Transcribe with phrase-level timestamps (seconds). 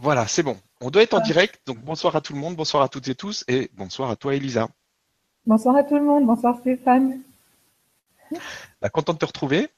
[0.00, 0.56] Voilà, c'est bon.
[0.80, 1.60] On doit être en direct.
[1.66, 4.34] Donc bonsoir à tout le monde, bonsoir à toutes et tous et bonsoir à toi
[4.34, 4.68] Elisa.
[5.44, 7.20] Bonsoir à tout le monde, bonsoir Stéphane.
[8.80, 9.68] Bah, content de te retrouver.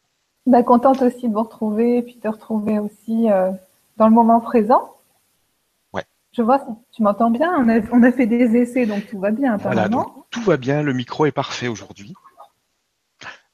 [0.45, 3.51] Bah, contente aussi de vous retrouver et puis de te retrouver aussi euh,
[3.96, 4.95] dans le moment présent.
[5.95, 6.05] Ouais.
[6.32, 7.55] Je vois, tu m'entends bien.
[7.57, 9.57] On a, on a, fait des essais, donc tout va bien.
[9.57, 10.82] Voilà, donc, tout va bien.
[10.82, 12.14] Le micro est parfait aujourd'hui.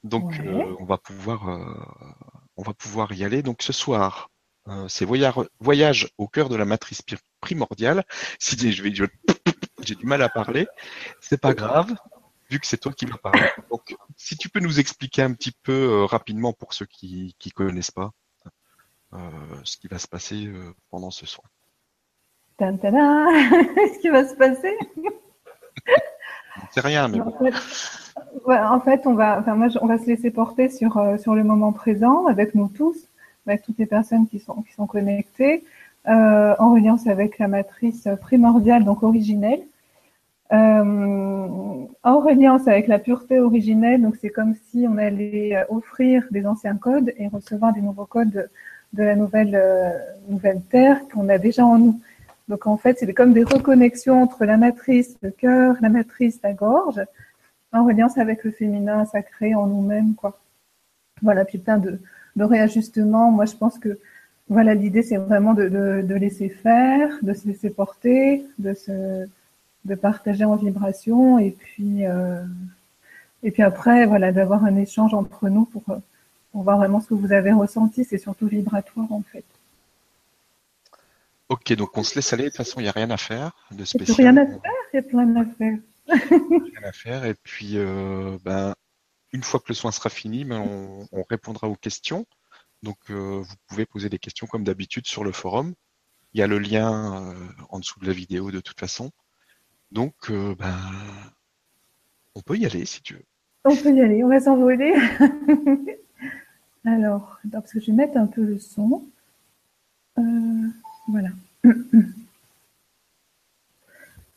[0.03, 1.65] Donc euh, on va pouvoir, euh,
[2.57, 3.43] on va pouvoir y aller.
[3.43, 4.31] Donc ce soir,
[4.69, 7.03] euh, c'est voyage, au cœur de la matrice
[7.41, 8.05] primordiale.
[8.39, 8.93] Si je vais,
[9.83, 10.67] j'ai du mal à parler,
[11.21, 11.95] c'est pas grave,
[12.51, 13.49] vu que c'est toi qui vas parler.
[13.71, 17.51] Donc, si tu peux nous expliquer un petit peu euh, rapidement pour ceux qui qui
[17.51, 18.11] connaissent pas
[19.15, 19.19] euh,
[19.63, 20.51] ce qui va se passer
[20.91, 21.47] pendant ce soir.
[23.95, 24.77] ce qui va se passer?
[26.73, 27.55] C'est rien, mais en, fait,
[28.47, 31.73] en fait, on va, enfin moi, on va se laisser porter sur sur le moment
[31.73, 32.97] présent avec nous tous
[33.65, 35.65] toutes les personnes qui sont, qui sont connectées,
[36.09, 39.63] euh, en reliance avec la matrice primordiale, donc originelle.
[40.53, 46.47] Euh, en reliance avec la pureté originelle, donc c'est comme si on allait offrir des
[46.47, 48.49] anciens codes et recevoir des nouveaux codes
[48.93, 49.91] de, la nouvelle, euh,
[50.29, 52.01] nouvelle Terre qu'on a déjà en nous.
[52.49, 56.53] Donc en fait, c'est comme des reconnexions entre la matrice, le cœur, la matrice, la
[56.53, 57.01] gorge,
[57.73, 60.39] en reliance avec le féminin sacré en nous-mêmes, quoi.
[61.23, 61.99] Voilà, puis plein de,
[62.37, 63.31] de réajustement.
[63.31, 63.99] Moi, je pense que
[64.49, 69.27] voilà, l'idée, c'est vraiment de, de, laisser faire, de se laisser porter, de se,
[69.85, 72.45] de partager en vibration, et puis, euh,
[73.43, 75.83] et puis après, voilà, d'avoir un échange entre nous pour,
[76.53, 78.05] pour voir vraiment ce que vous avez ressenti.
[78.05, 79.45] C'est surtout vibratoire, en fait.
[81.49, 82.45] Ok, donc on se laisse aller.
[82.45, 84.17] De toute façon, il n'y a rien à faire de spécial.
[84.19, 85.79] Il n'y a rien à faire, il y a plein à faire.
[86.09, 87.25] rien à faire.
[87.25, 88.75] Et puis, euh, ben,
[89.37, 90.59] une fois que le soin sera fini, ben,
[91.13, 92.25] on, répondra aux questions.
[92.83, 95.75] Donc, euh, vous pouvez poser des questions comme d'habitude sur le forum.
[96.33, 97.35] Il y a le lien euh,
[97.69, 99.11] en dessous de la vidéo de toute façon.
[99.93, 100.75] Donc, euh, ben,
[102.35, 103.25] on peut y aller si tu veux.
[103.67, 104.95] On peut y aller, on va s'envoler.
[106.87, 109.05] Alors, parce que je vais mettre un peu le son.
[111.09, 111.29] voilà.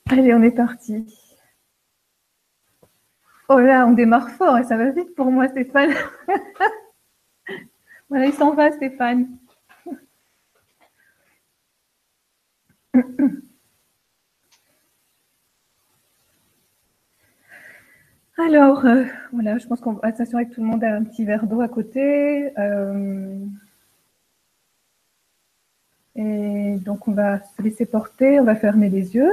[0.07, 1.05] Allez, on est parti.
[3.51, 5.93] Oh là, on démarre fort et ça va vite pour moi, Stéphane.
[8.09, 9.27] voilà, il s'en va, Stéphane.
[18.37, 21.25] Alors, euh, voilà, je pense qu'on va s'assurer que tout le monde a un petit
[21.25, 22.51] verre d'eau à côté.
[22.59, 23.45] Euh,
[26.15, 29.31] et donc, on va se laisser porter, on va fermer les yeux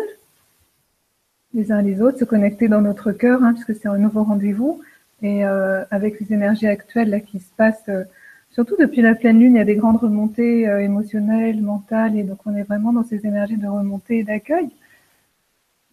[1.56, 4.83] les uns les autres, se connecter dans notre cœur, hein, puisque c'est un nouveau rendez-vous.
[5.22, 8.05] Et euh, avec les énergies actuelles là qui se passent, euh,
[8.50, 12.25] surtout depuis la pleine lune, il y a des grandes remontées euh, émotionnelles, mentales, et
[12.25, 14.69] donc on est vraiment dans ces énergies de remontée et d'accueil.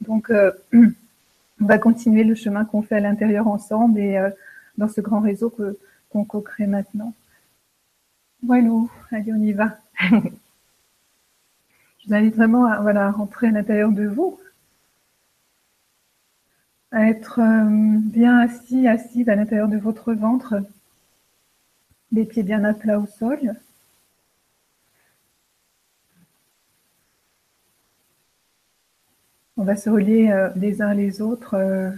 [0.02, 0.30] Donc,
[0.74, 4.22] on va continuer le chemin qu'on fait à l'intérieur ensemble et
[4.78, 5.78] dans ce grand réseau que
[6.10, 7.14] qu'on co-crée maintenant.
[8.44, 8.70] Voilà,
[9.12, 9.78] allez, on y va.
[12.00, 14.38] Je vous invite vraiment à voilà, rentrer à l'intérieur de vous,
[16.94, 17.66] à être euh,
[18.00, 20.62] bien assis, assise à l'intérieur de votre ventre,
[22.12, 23.56] les pieds bien à plat au sol.
[29.58, 31.90] On va se relier euh, les uns les autres euh,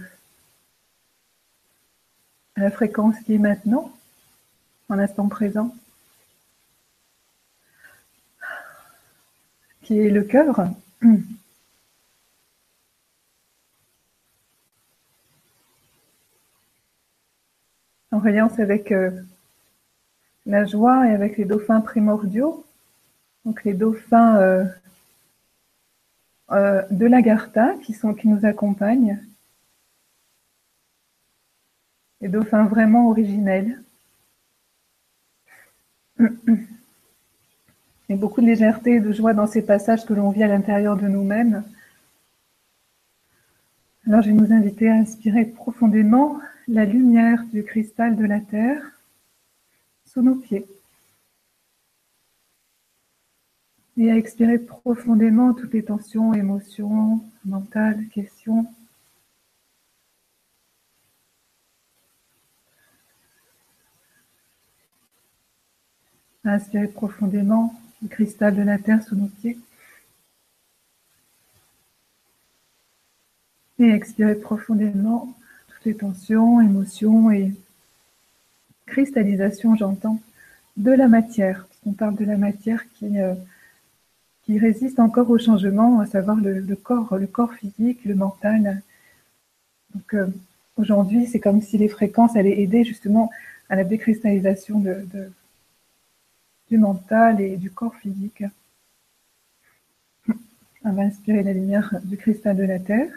[2.56, 3.92] à la fréquence qui est maintenant,
[4.88, 5.74] en l'instant présent,
[9.82, 10.70] qui est le cœur.
[18.16, 19.10] en reliance avec euh,
[20.46, 22.64] la joie et avec les dauphins primordiaux,
[23.44, 24.64] donc les dauphins euh,
[26.52, 29.18] euh, de l'Agartha qui, qui nous accompagnent,
[32.22, 33.82] les dauphins vraiment originels.
[38.08, 40.96] Et beaucoup de légèreté et de joie dans ces passages que l'on vit à l'intérieur
[40.96, 41.64] de nous-mêmes.
[44.06, 46.38] Alors je vais nous inviter à inspirer profondément
[46.68, 48.82] la lumière du cristal de la Terre
[50.04, 50.66] sous nos pieds.
[53.96, 58.66] Et à expirer profondément toutes les tensions, émotions, mentales, questions.
[66.44, 66.58] À
[66.94, 69.58] profondément le cristal de la Terre sous nos pieds.
[73.78, 75.34] Et expirer profondément
[75.94, 77.52] tensions, émotions et
[78.86, 80.20] cristallisation, j'entends,
[80.76, 81.66] de la matière.
[81.86, 83.34] On parle de la matière qui, euh,
[84.44, 88.82] qui résiste encore au changement, à savoir le, corps, le corps physique, le mental.
[89.94, 90.26] Donc euh,
[90.76, 93.30] aujourd'hui, c'est comme si les fréquences allaient aider justement
[93.68, 94.82] à la décristallisation
[96.70, 98.44] du mental et du corps physique.
[100.84, 103.10] On va inspirer la lumière du cristal de la Terre.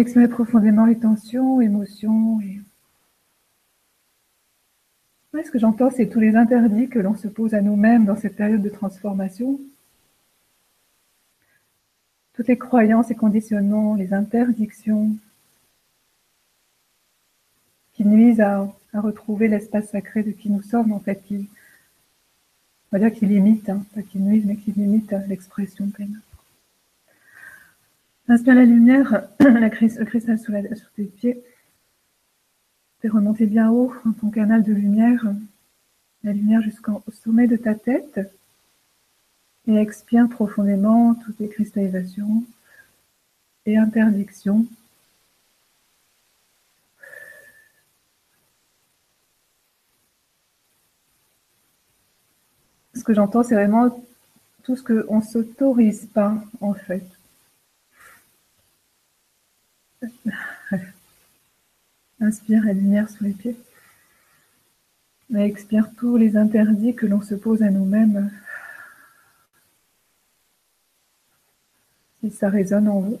[0.00, 2.62] Expirer profondément les tensions, émotions et
[5.44, 8.36] ce que j'entends, c'est tous les interdits que l'on se pose à nous-mêmes dans cette
[8.36, 9.58] période de transformation.
[12.34, 15.16] Toutes les croyances et conditionnements, les interdictions
[17.94, 21.48] qui nuisent à, retrouver l'espace sacré de qui nous sommes, en fait, qui,
[22.90, 26.20] on va dire qui limitent, hein, pas qui nuisent, mais qui limitent l'expression pleine.
[28.32, 31.44] Inspire la lumière, la le cristal sous sur tes pieds.
[33.02, 35.26] Fais remonter bien haut dans ton canal de lumière,
[36.24, 38.20] la lumière jusqu'au sommet de ta tête.
[39.66, 42.42] Et expire profondément toutes les cristallisations
[43.66, 44.64] et interdictions.
[52.94, 53.90] Ce que j'entends, c'est vraiment
[54.62, 57.04] tout ce qu'on ne s'autorise pas, en fait.
[62.20, 63.56] Inspire la lumière sous les pieds.
[65.34, 68.30] Et expire tous les interdits que l'on se pose à nous-mêmes.
[72.20, 73.20] Si ça résonne en vous.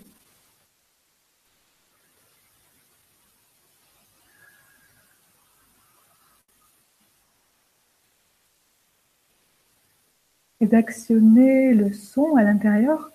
[10.60, 13.10] Et d'actionner le son à l'intérieur,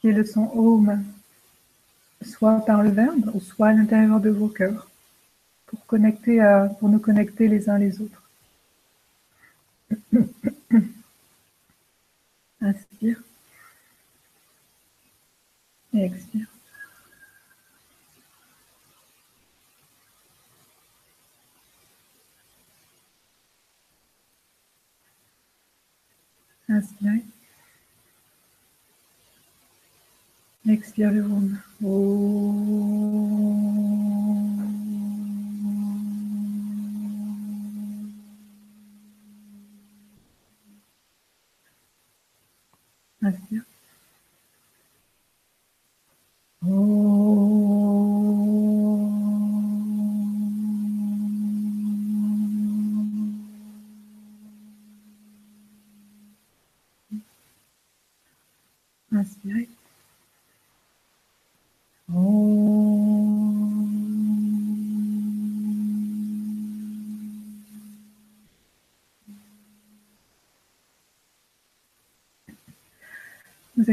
[0.00, 1.04] qui est le son home,
[2.22, 4.88] soit par le verbe, ou soit à l'intérieur de vos cœurs
[5.66, 8.22] pour, connecter à, pour nous connecter les uns les autres.
[12.60, 13.22] Inspire
[15.94, 16.46] et expire.
[26.68, 27.22] Inspire.
[30.68, 31.58] Expire le volume.
[43.22, 43.62] Inspire.
[46.62, 47.67] Inspirez.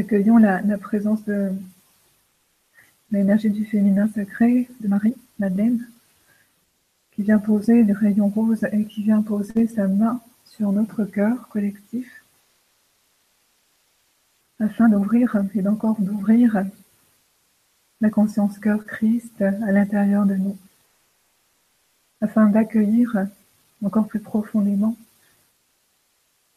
[0.06, 1.50] Accueillons la, présence de
[3.10, 5.84] l'énergie du féminin sacré de Marie, Madeleine,
[7.10, 11.48] qui vient poser le rayon rose et qui vient poser sa main sur notre cœur
[11.48, 12.22] collectif
[14.60, 16.64] afin d'ouvrir et d'encore d'ouvrir
[18.00, 20.56] la conscience cœur Christ à l'intérieur de nous,
[22.20, 23.26] afin d'accueillir
[23.82, 24.96] encore plus profondément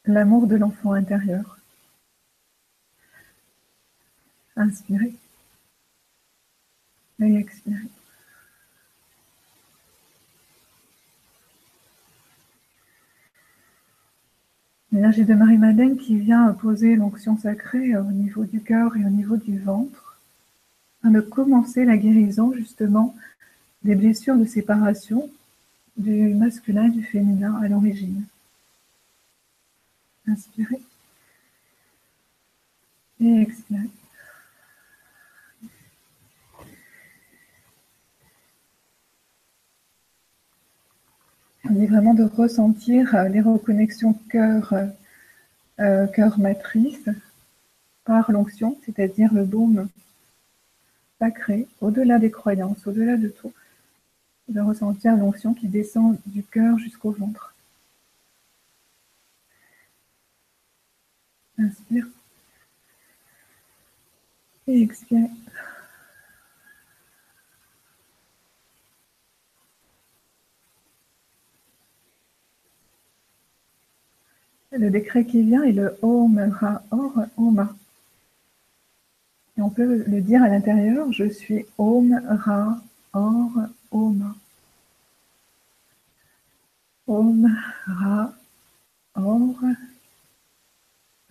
[0.06, 1.59] l'amour de l'enfant intérieur.
[4.60, 5.14] Inspirez
[7.22, 7.78] et expirez.
[14.92, 19.38] L'énergie de Marie-Madeleine qui vient poser l'onction sacrée au niveau du cœur et au niveau
[19.38, 20.20] du ventre,
[21.00, 23.16] afin de commencer la guérison justement
[23.84, 25.32] des blessures de séparation
[25.96, 28.26] du masculin et du féminin à l'origine.
[30.28, 30.82] Inspirez
[33.22, 33.90] et expirez.
[41.70, 44.74] On dit vraiment de ressentir euh, les reconnexions cœur,
[45.80, 47.08] euh, cœur matrice
[48.06, 49.88] par l'onction, c'est-à-dire le baume
[51.20, 53.54] sacré, au-delà des croyances, au-delà de tout,
[54.48, 57.54] de ressentir l'onction qui descend du cœur jusqu'au ventre.
[61.60, 62.08] Inspire.
[64.66, 65.30] Et expire.
[74.72, 77.76] Le décret qui vient est le Om Ra Or Oma.
[79.58, 82.80] Et on peut le dire à l'intérieur, je suis Om Ra
[83.14, 83.52] Or
[83.92, 84.36] Oma.
[87.08, 87.58] Om
[87.88, 88.34] Ra
[89.16, 89.56] Or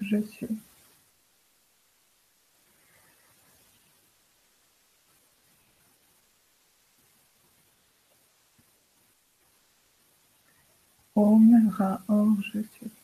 [0.01, 0.49] je suis.
[11.15, 12.98] Om Ra Or, je suis.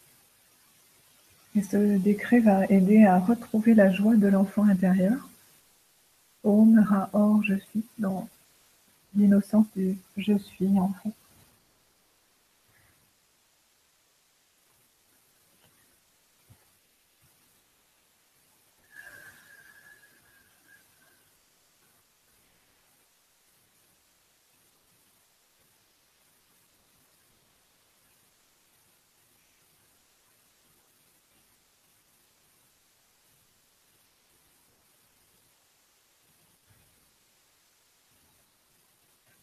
[1.57, 5.29] Et ce décret va aider à retrouver la joie de l'enfant intérieur.
[6.43, 8.29] Om Ra Or, je suis dans
[9.17, 11.13] l'innocence du je suis en fait.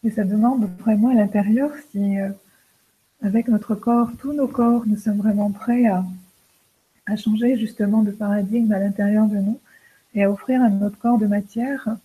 [0.04, 2.30] Et ça demande vraiment à l'intérieur si, euh,
[3.22, 6.04] avec notre corps, tous nos corps, nous sommes vraiment prêts à,
[7.16, 9.60] changer justement de paradigme à l'intérieur de nous
[10.14, 11.96] et à offrir à notre corps de matière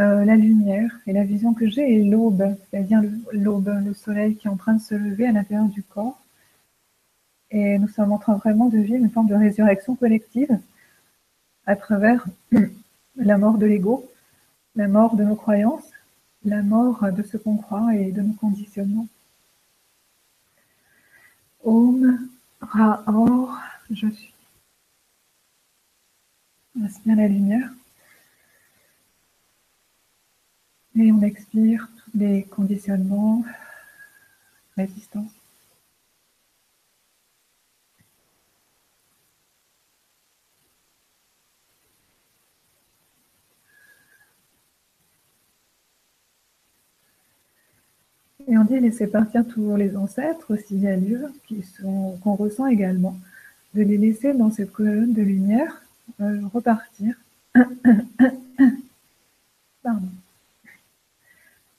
[0.00, 0.90] euh, la lumière.
[1.06, 3.00] Et la vision que j'ai est l'aube, c'est-à-dire
[3.32, 6.20] l'aube, le soleil qui est en train de se lever à l'intérieur du corps.
[7.50, 10.58] Et nous sommes en train vraiment de vivre une forme de résurrection collective
[11.66, 12.26] à travers
[13.16, 14.04] la mort de l'ego,
[14.74, 15.93] la mort de nos croyances,
[16.44, 19.08] la mort de ce qu'on croit et de nos conditionnements.
[21.64, 22.28] Om
[22.60, 23.58] Ra Or,
[23.90, 24.34] je suis.
[26.76, 27.70] On inspire la lumière.
[30.96, 33.44] Et on expire tous les conditionnements,
[34.76, 35.32] résistance.
[48.46, 51.32] Et on dit laisser partir tous les ancêtres, s'il y a lieu,
[51.82, 53.16] qu'on ressent également,
[53.74, 55.82] de les laisser dans cette colonne de lumière
[56.20, 57.14] euh, repartir.
[59.82, 60.08] Pardon.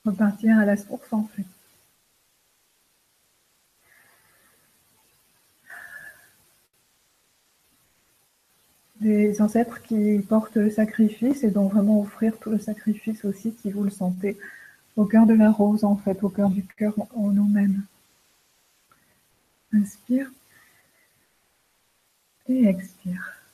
[0.06, 1.46] Repartir à la source en fait.
[9.02, 13.70] Des ancêtres qui portent le sacrifice et dont vraiment offrir tout le sacrifice aussi si
[13.70, 14.38] vous le sentez
[14.96, 17.84] au cœur de la rose, en fait, au cœur du cœur en nous-mêmes.
[19.74, 20.32] Inspire
[22.48, 23.45] et expire.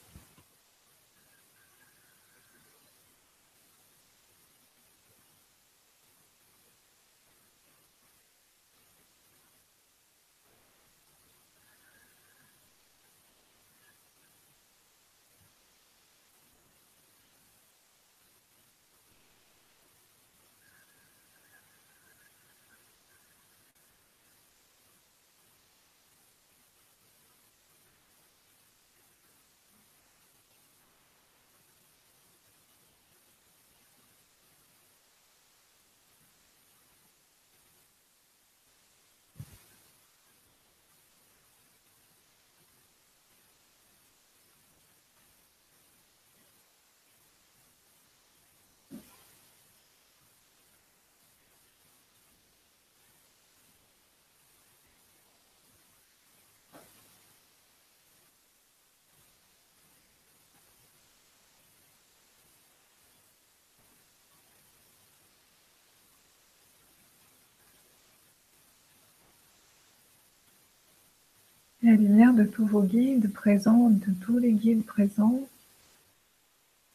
[71.84, 75.40] La lumière de tous vos guides présents, de tous les guides présents,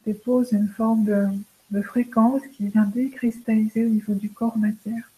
[0.05, 1.27] dépose une forme de,
[1.73, 5.11] de fréquence qui vient décristalliser au niveau du corps matière.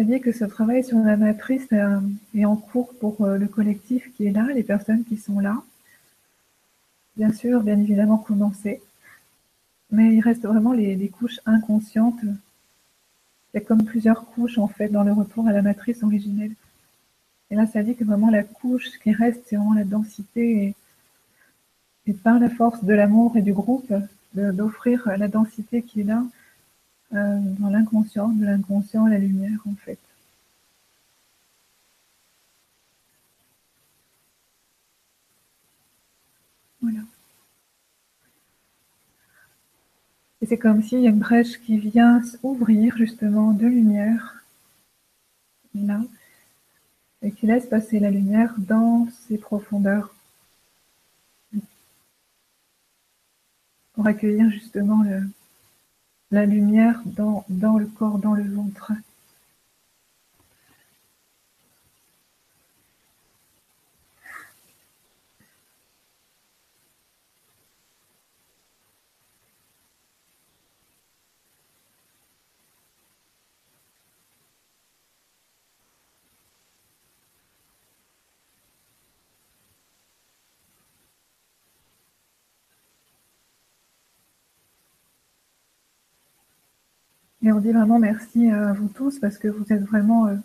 [0.00, 2.00] C'est-à-dire que ce travail sur la matrice euh,
[2.34, 5.62] est en cours pour euh, le collectif qui est là, les personnes qui sont là.
[7.18, 8.80] Bien sûr, bien évidemment commencer,
[9.90, 12.18] mais il reste vraiment les, couches inconscientes.
[12.22, 12.32] Il
[13.52, 16.52] y a comme plusieurs couches en fait dans le retour à la matrice originelle.
[17.50, 20.74] Et là, ça dit que vraiment la couche qui reste, c'est vraiment la densité et,
[22.06, 23.92] et par la force de l'amour et du groupe,
[24.32, 26.24] d'offrir la densité qui est là,
[27.12, 29.98] euh, dans l'inconscient, de l'inconscient à la lumière en fait.
[36.80, 37.00] Voilà.
[40.40, 44.44] Et c'est comme s'il y a une brèche qui vient s'ouvrir justement de lumière,
[45.74, 46.00] là,
[47.22, 50.14] et qui laisse passer la lumière dans ses profondeurs
[53.92, 55.28] pour accueillir justement le,
[56.30, 58.92] la lumière dans, dans le corps, dans le ventre.
[87.42, 90.36] Et on dit vraiment merci à vous tous parce que vous êtes vraiment, euh,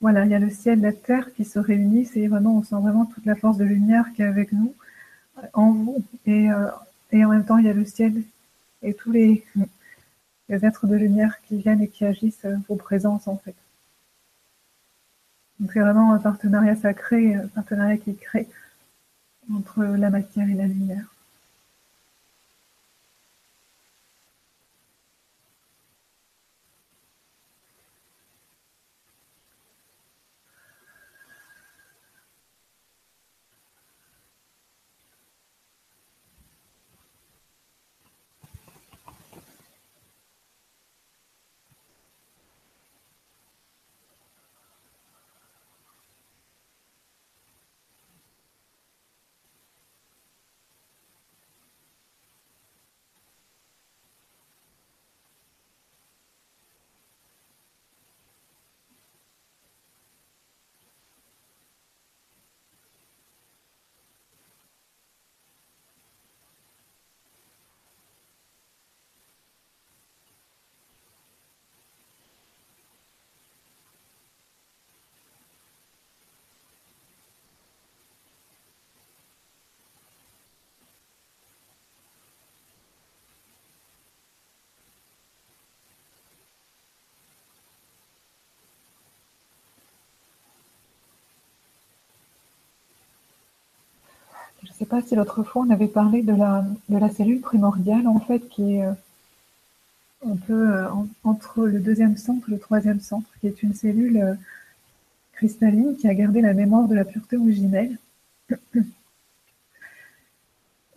[0.00, 2.76] voilà, il y a le ciel, la terre qui se réunissent et vraiment, on sent
[2.76, 4.74] vraiment toute la force de lumière qui est avec nous,
[5.38, 6.04] euh, en vous.
[6.26, 6.68] Et, euh,
[7.12, 8.22] et en même temps, il y a le ciel
[8.82, 9.44] et tous les,
[10.48, 13.54] les êtres de lumière qui viennent et qui agissent vos présences en fait.
[15.60, 18.48] Donc c'est vraiment un partenariat sacré, un partenariat qui crée
[19.52, 21.12] entre la matière et la lumière.
[94.88, 98.48] Pas si l'autre fois on avait parlé de la, de la cellule primordiale en fait
[98.48, 98.92] qui est euh,
[100.26, 100.88] un peu euh,
[101.24, 104.34] entre le deuxième centre et le troisième centre, qui est une cellule euh,
[105.32, 107.98] cristalline qui a gardé la mémoire de la pureté originelle.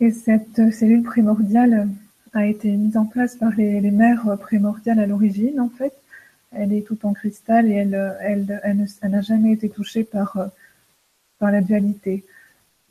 [0.00, 1.88] Et cette cellule primordiale
[2.32, 5.92] a été mise en place par les, mères primordiales à l'origine en fait.
[6.50, 10.36] Elle est toute en cristal et elle, elle, elle n'a jamais été touchée par,
[11.38, 12.24] par la dualité.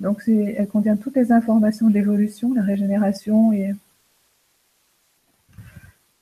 [0.01, 3.71] Donc, elle contient toutes les informations de l'évolution, la régénération et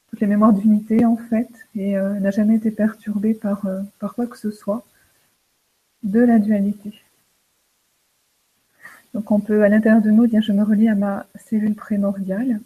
[0.10, 4.16] toutes les mémoires d'unité, en fait, et euh, n'a jamais été perturbée par, euh, par
[4.16, 4.86] quoi que ce soit
[6.04, 6.92] de la dualité.
[9.14, 12.60] Donc, on peut, à l'intérieur de nous, dire je me relie à ma cellule primordiale.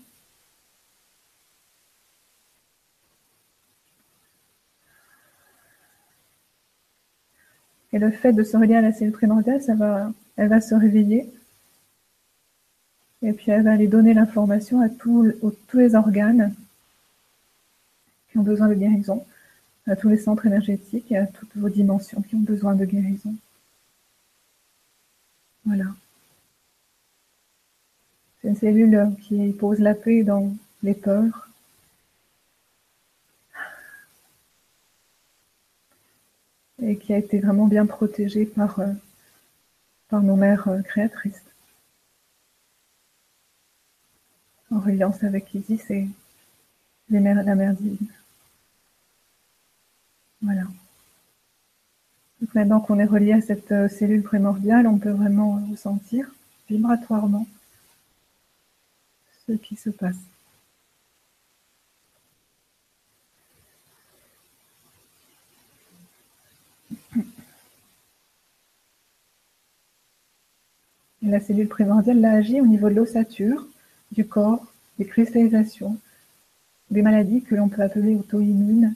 [7.94, 10.74] Et le fait de se relier à la cellule primordiale, ça va elle va se
[10.76, 11.30] réveiller
[13.22, 15.32] et puis elle va aller donner l'information à tous
[15.74, 16.54] les organes
[18.30, 19.26] qui ont besoin de guérison,
[19.88, 23.34] à tous les centres énergétiques et à toutes vos dimensions qui ont besoin de guérison.
[25.66, 25.86] Voilà.
[28.42, 31.50] C'est une cellule qui pose la paix dans les peurs.
[36.86, 38.92] Et qui a été vraiment bien protégée par euh,
[40.10, 41.44] par nos mères euh, créatrices.
[44.70, 46.08] En reliance avec Isis et
[47.10, 48.08] les mères, la mère divine.
[50.42, 50.64] Voilà.
[52.54, 56.30] maintenant qu'on est relié à cette euh, cellule primordiale, on peut vraiment ressentir
[56.70, 57.48] vibratoirement
[59.48, 60.33] ce qui se passe.
[71.26, 73.66] La cellule primordiale agit au niveau de l'ossature,
[74.12, 74.66] du corps,
[75.00, 75.98] des cristallisations,
[76.92, 78.94] des maladies que l'on peut appeler auto-immunes,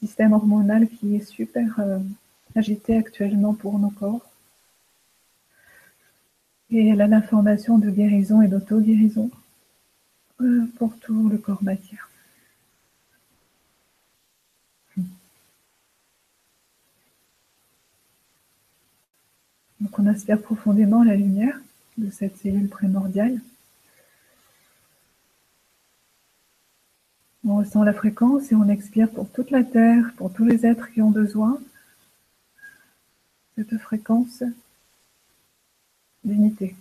[0.00, 1.98] système hormonal qui est super euh,
[2.54, 4.30] agité actuellement pour nos corps.
[6.70, 9.30] Et elle a l'information de guérison et d'auto-guérison
[10.42, 12.03] euh, pour tout le corps matière.
[19.96, 21.60] On inspire profondément la lumière
[21.98, 23.40] de cette cellule primordiale.
[27.46, 31.00] ressent la fréquence et on expire pour toute la Terre, pour tous les êtres qui
[31.00, 31.60] ont besoin.
[33.54, 34.42] Cette fréquence
[36.24, 36.74] d'unité.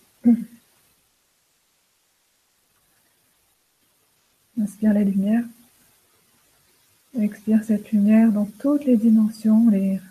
[4.59, 5.43] Inspire la lumière.
[7.19, 10.01] Expire cette lumière dans toutes les dimensions, les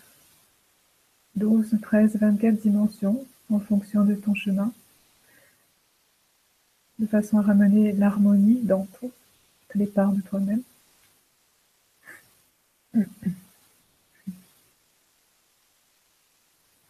[1.37, 4.73] 12, 13, 24 dimensions en fonction de ton chemin,
[6.99, 9.13] de façon à ramener l'harmonie dans toutes
[9.75, 10.63] les parts de toi-même.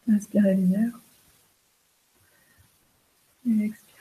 [0.08, 1.00] Inspire la lumière
[3.46, 3.91] et expire.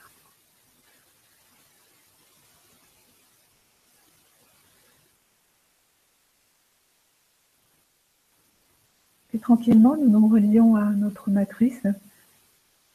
[9.34, 11.84] Et tranquillement, nous nous relions à notre matrice.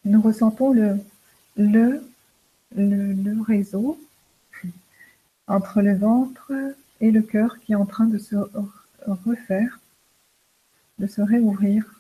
[0.05, 0.99] Nous ressentons le,
[1.57, 2.03] le,
[2.75, 3.99] le, réseau
[5.47, 6.53] entre le ventre
[7.01, 8.37] et le cœur qui est en train de se
[9.07, 9.81] refaire,
[10.99, 11.96] de se réouvrir.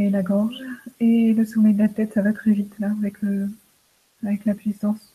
[0.00, 0.62] Et la gorge
[0.98, 3.50] et le sommet de la tête, ça va très vite là avec le
[4.22, 5.14] avec la puissance,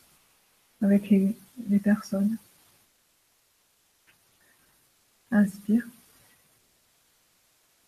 [0.80, 1.36] avec les,
[1.68, 2.36] les personnes.
[5.32, 5.86] Inspire.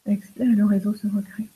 [0.06, 1.48] Expire et le réseau se recrée.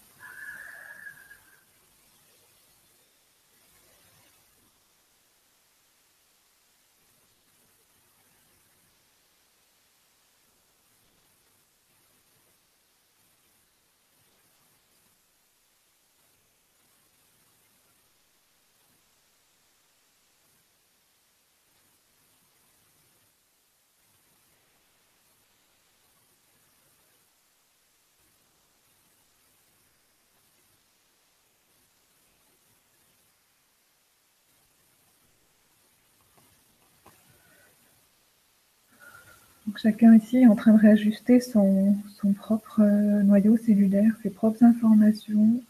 [39.78, 44.62] Chacun ici est en train de réajuster son, son propre euh, noyau cellulaire, ses propres
[44.64, 45.62] informations.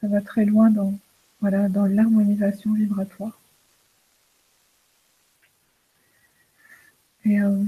[0.00, 0.94] Ça va très loin dans,
[1.40, 3.38] voilà, dans l'harmonisation vibratoire.
[7.24, 7.64] Et euh,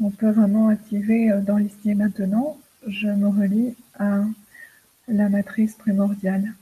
[0.00, 4.22] on peut vraiment activer euh, dans l'ici et maintenant, je me relie à
[5.08, 6.54] la matrice primordiale.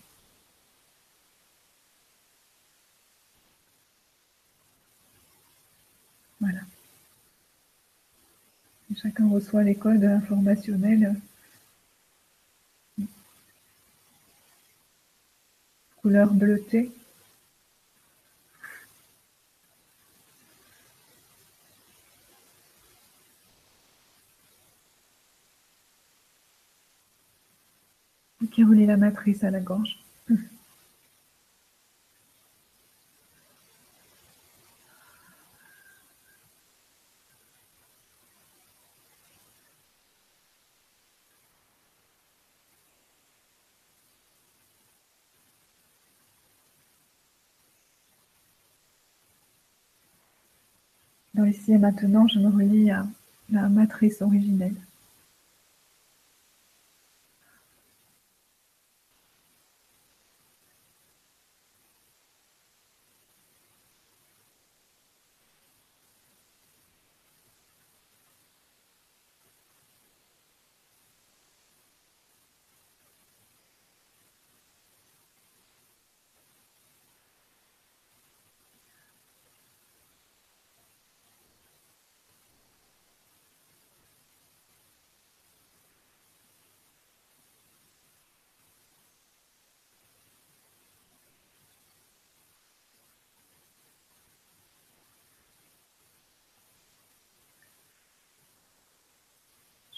[6.40, 6.60] Voilà.
[8.94, 11.14] Chacun reçoit les codes informationnels.
[15.96, 16.92] Couleur bleutée.
[28.52, 29.98] qui relie la matrice à la gorge?
[51.36, 53.06] Dans ici et maintenant, je me relie à
[53.52, 54.74] la matrice originelle.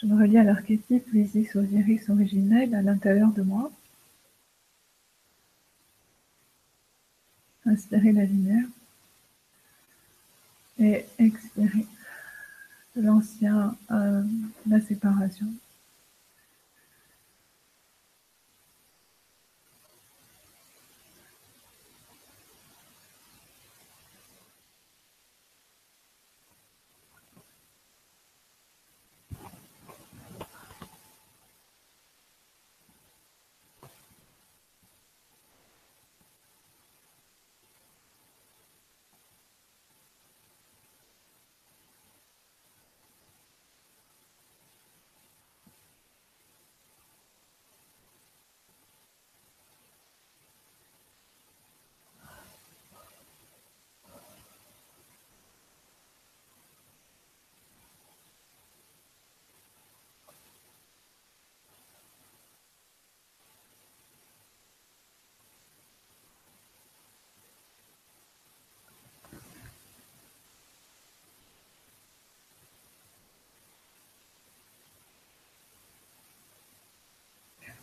[0.01, 3.71] Je me relie à l'archétype Isis Osiris originel à l'intérieur de moi.
[7.67, 8.65] Inspirez la lumière
[10.79, 11.85] et expirez
[12.95, 14.23] l'ancien, euh,
[14.69, 15.49] la séparation.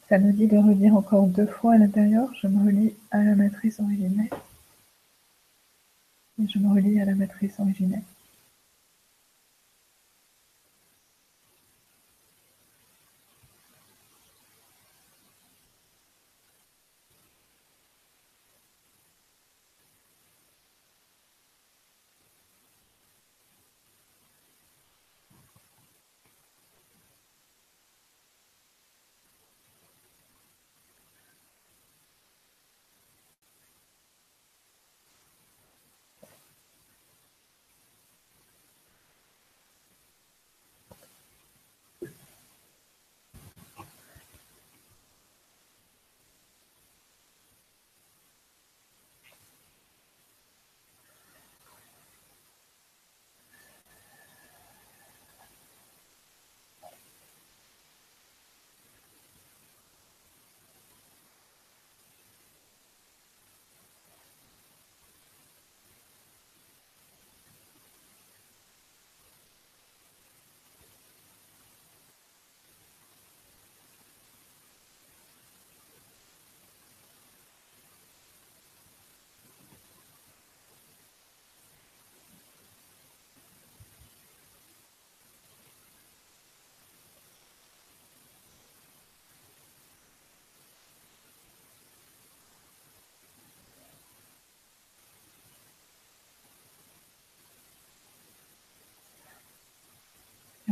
[0.07, 2.29] Ça nous dit de redire encore deux fois à l'intérieur.
[2.41, 4.29] Je me relie à la matrice originelle.
[6.41, 8.03] Et je me relie à la matrice originelle.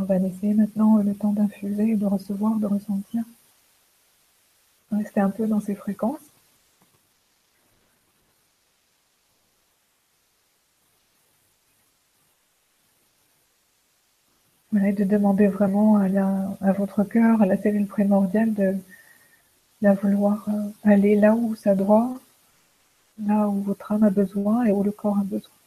[0.04, 3.24] On va laisser maintenant le temps d'infuser, de recevoir, de ressentir.
[4.92, 6.20] Rester un peu dans ces fréquences.
[14.76, 18.76] et de demander vraiment à, votre cœur, à la cellule primordiale, de,
[19.82, 22.20] de vouloir euh, aller là où ça doit,
[23.26, 25.63] là où votre âme a besoin et où le corps a besoin.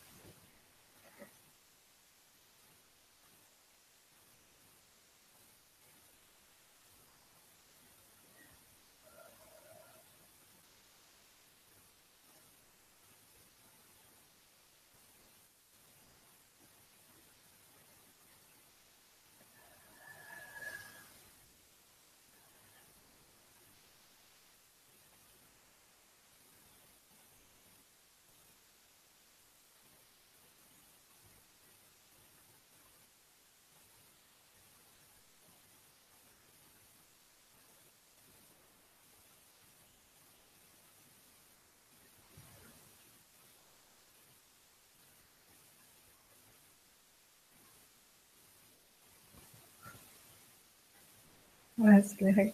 [51.86, 52.52] Inspirer.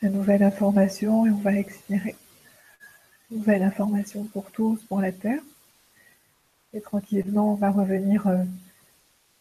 [0.00, 2.16] La nouvelle information et on va expirer.
[3.30, 5.42] Nouvelle information pour tous, pour la Terre.
[6.72, 8.44] Et tranquillement, on va revenir euh,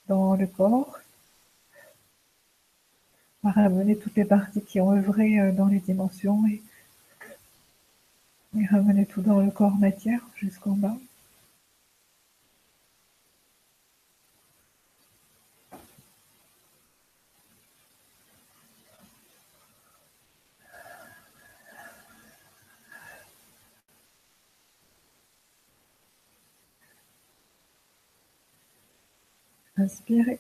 [0.08, 1.00] dans le corps.
[3.44, 6.62] On va ramener toutes les parties qui ont œuvré euh, dans les dimensions et
[8.70, 10.98] ramener tout dans le corps matière jusqu'en bas.
[29.78, 30.40] Inspirez.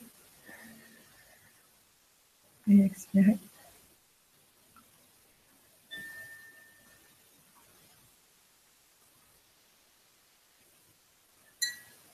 [2.68, 3.38] Et expirez.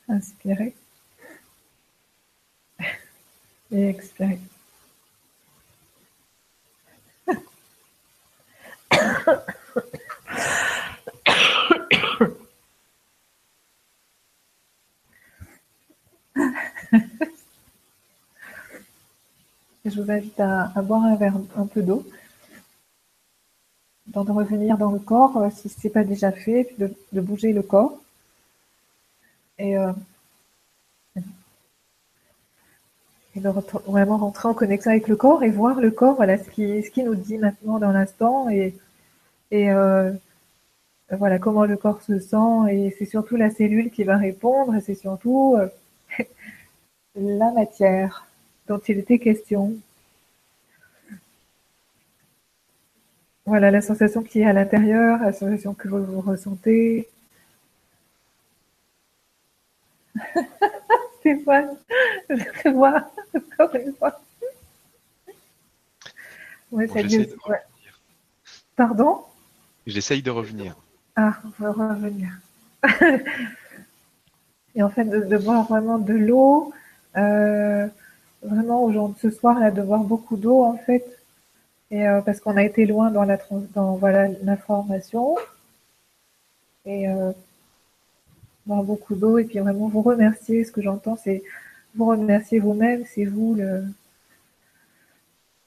[0.09, 0.75] Inspirez.
[3.71, 4.39] Et expirez.
[19.93, 22.06] je vous invite à, boire un verre, un peu d'eau,
[24.08, 27.62] de revenir dans le corps euh, si ce n'est pas déjà fait, de, bouger le
[27.62, 27.99] corps.
[29.58, 29.91] Et, euh,
[33.36, 33.49] de
[33.88, 36.91] vraiment rentrer en connexion avec le corps et voir le corps, voilà ce qui, ce
[36.91, 38.75] qui nous dit maintenant dans l'instant et,
[39.49, 40.12] et euh,
[41.10, 44.82] voilà comment le corps se sent et c'est surtout la cellule qui va répondre et
[44.82, 45.58] c'est surtout
[47.15, 48.27] la matière
[48.67, 49.76] dont il était question.
[53.45, 57.10] Voilà la sensation qui est à l'intérieur, la sensation que vous, ressentez.
[61.19, 61.76] Stéphane,
[62.30, 63.12] je te vois
[63.60, 64.21] encore une fois.
[66.71, 67.26] Bon, j'essaie mieux.
[67.26, 67.62] de ouais.
[68.76, 69.23] Pardon?
[69.86, 70.76] J'essaye de revenir.
[71.15, 72.30] Ah, on va revenir.
[74.76, 76.73] Et en fait, de, de boire vraiment de l'eau,
[77.17, 77.88] euh,
[78.43, 81.06] vraiment aujourd'hui, ce soir, là, de boire beaucoup d'eau, en fait,
[81.91, 85.36] et euh, parce qu'on a été loin dans la trans- dans voilà l'information,
[86.86, 87.32] et euh,
[88.65, 90.63] boire beaucoup d'eau, et puis vraiment vous remercier.
[90.65, 91.43] Ce que j'entends, c'est
[91.95, 93.84] vous remercier vous-même, c'est vous le,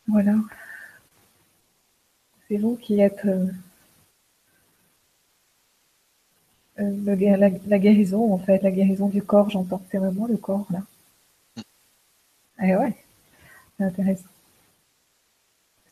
[0.09, 0.35] voilà,
[2.49, 3.47] c'est vous qui êtes euh,
[6.81, 9.83] euh, la, la guérison, en fait, la guérison du corps, j'entends.
[9.91, 10.81] C'est vraiment le corps, là.
[12.63, 12.97] Eh ouais,
[13.77, 14.29] c'est intéressant.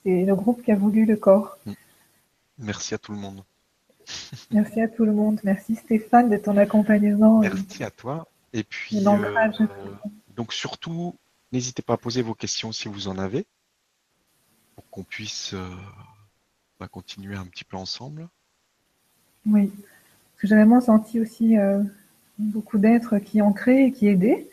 [0.02, 1.58] C'est le groupe qui a voulu le corps.
[2.58, 3.44] Merci à tout le monde.
[4.50, 5.40] Merci à tout le monde.
[5.44, 7.40] Merci Stéphane de ton accompagnement.
[7.40, 8.26] Merci à toi.
[8.52, 9.66] Et puis, Et euh,
[10.36, 11.16] donc surtout,
[11.50, 13.46] n'hésitez pas à poser vos questions si vous en avez,
[14.76, 15.68] pour qu'on puisse euh,
[16.78, 18.28] bah, continuer un petit peu ensemble.
[19.46, 19.72] Oui.
[19.72, 21.82] Parce que j'ai vraiment senti aussi euh,
[22.38, 24.46] beaucoup d'êtres qui ont créé et qui aidaient.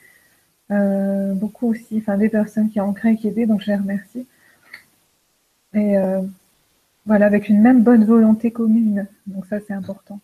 [0.71, 3.75] Euh, beaucoup aussi, enfin des personnes qui ont créé et qui aidaient, donc je les
[3.75, 4.25] remercie.
[5.73, 6.21] Et euh,
[7.05, 9.07] voilà, avec une même bonne volonté commune.
[9.27, 10.19] Donc ça, c'est important.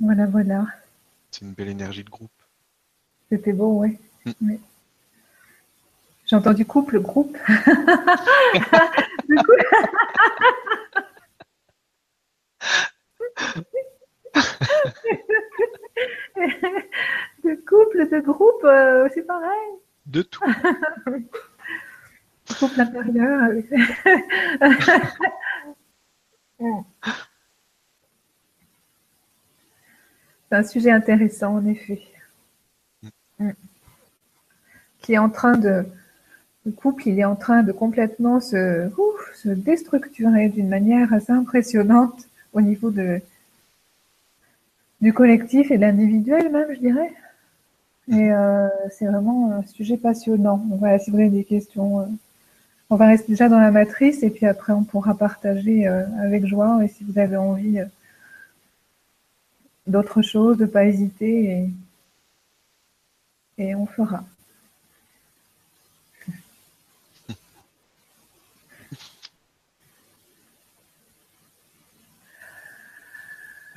[0.00, 0.66] Voilà, voilà.
[1.30, 2.30] C'est une belle énergie de groupe.
[3.30, 3.98] C'était beau, ouais.
[4.24, 4.30] Mm.
[4.42, 4.60] Oui.
[6.26, 7.36] J'ai entendu couple, groupe.
[9.28, 9.52] Du coup-
[16.36, 19.70] de couple, de groupe, euh, c'est pareil.
[20.06, 20.44] De tout.
[21.06, 21.26] Avec-
[26.60, 26.80] Mm.
[30.50, 32.00] C'est un sujet intéressant, en effet.
[33.38, 33.50] Mm.
[35.02, 35.84] Qui est en train de.
[36.66, 41.32] Le couple, il est en train de complètement se, ouf, se déstructurer d'une manière assez
[41.32, 43.20] impressionnante au niveau de,
[45.00, 47.12] du collectif et de l'individuel, même, je dirais.
[48.10, 50.64] Et euh, c'est vraiment un sujet passionnant.
[50.78, 52.06] Voilà, si vous avez des questions, euh,
[52.90, 56.46] on va rester déjà dans la matrice et puis après on pourra partager euh, avec
[56.46, 56.82] joie.
[56.84, 57.84] Et si vous avez envie euh,
[59.86, 61.70] d'autres choses, de pas hésiter
[63.58, 64.24] et, et on fera.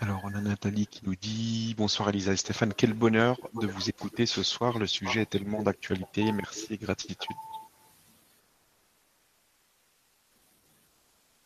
[0.01, 3.87] Alors, on a Nathalie qui nous dit Bonsoir Elisa et Stéphane, quel bonheur de vous
[3.87, 4.79] écouter ce soir.
[4.79, 6.31] Le sujet est tellement d'actualité.
[6.31, 7.35] Merci et gratitude.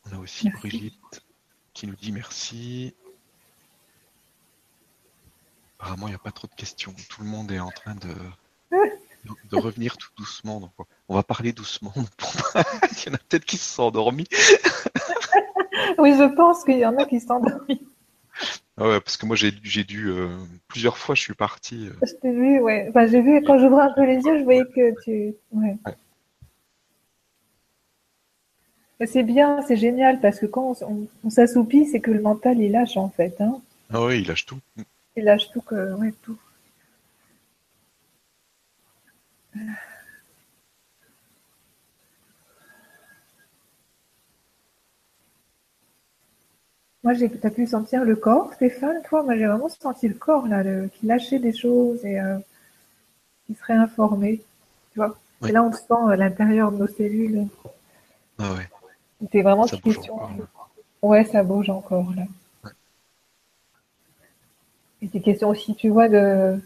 [0.05, 0.67] On a aussi Merci.
[0.67, 1.25] Brigitte
[1.73, 2.95] qui nous dit merci.
[5.77, 6.95] Apparemment, il n'y a pas trop de questions.
[7.09, 8.15] Tout le monde est en train de,
[9.51, 10.61] de revenir tout doucement.
[10.61, 10.71] Donc,
[11.09, 11.91] on va parler doucement.
[12.55, 14.29] il y en a peut-être qui se sont endormis.
[15.97, 17.65] Oui, je pense qu'il y en a qui s'endorment.
[17.69, 17.94] Ah
[18.77, 20.07] ouais, parce que moi, j'ai j'ai dû.
[20.09, 20.27] euh,
[20.67, 21.87] plusieurs fois, je suis parti.
[21.89, 22.87] euh, Je t'ai vu, ouais.
[22.89, 25.33] Enfin, j'ai vu quand j'ouvrais un peu les yeux, je voyais que tu.
[25.51, 25.77] Ouais.
[29.05, 32.59] C'est bien, c'est génial parce que quand on, on- on s'assoupit, c'est que le mental
[32.59, 33.39] il lâche en fait.
[33.39, 33.61] Hein.
[33.93, 34.59] Ah oui, il lâche tout.
[35.15, 36.37] Il lâche tout que, ouais, tout.
[47.05, 49.23] Moi, j'ai, t'as pu sentir le corps, Stéphane, toi?
[49.23, 52.37] Moi, j'ai vraiment senti le corps, là, le- qui lâchait des choses et euh,
[53.47, 54.39] qui se réinformait.
[54.91, 55.17] Tu vois?
[55.41, 55.49] Oui.
[55.49, 57.47] Et là, on sent à l'intérieur de nos cellules.
[58.37, 58.69] Ah ouais,
[59.19, 60.15] C'était vraiment ça bouge question.
[60.15, 60.31] encore.
[60.37, 60.45] là.
[61.01, 62.23] Ouais, ça bouge encore, là.
[62.63, 62.71] Ouais.
[65.01, 66.59] Et des questions aussi, tu vois, de.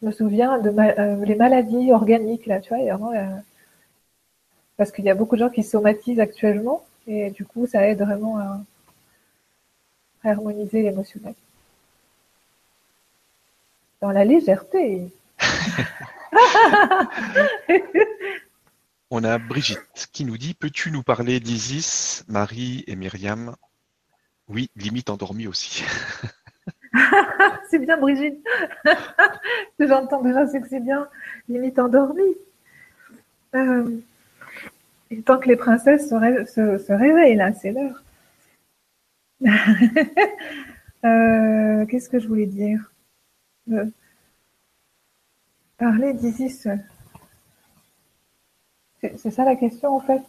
[0.00, 3.26] Je me souviens de ma- euh, les maladies organiques, là, tu vois, vraiment, euh,
[4.78, 8.00] parce qu'il y a beaucoup de gens qui somatisent actuellement, et du coup, ça aide
[8.02, 8.60] vraiment à
[10.30, 11.34] harmoniser l'émotionnel.
[14.00, 15.12] Dans la légèreté.
[19.10, 23.54] On a Brigitte qui nous dit Peux-tu nous parler d'Isis, Marie et Myriam?
[24.48, 25.84] Oui, limite endormie aussi.
[27.70, 28.38] C'est bien, Brigitte.
[29.78, 31.08] J'entends déjà, c'est que c'est bien,
[31.48, 32.36] limite endormie.
[33.54, 33.98] Euh,
[35.10, 38.02] et tant que les princesses se, ré- se- se réveillent, là, c'est l'heure.
[41.04, 42.90] Euh, Qu'est-ce que je voulais dire
[43.70, 43.84] Euh,
[45.78, 46.66] Parler d'Isis.
[49.00, 50.22] C'est ça la question, en fait?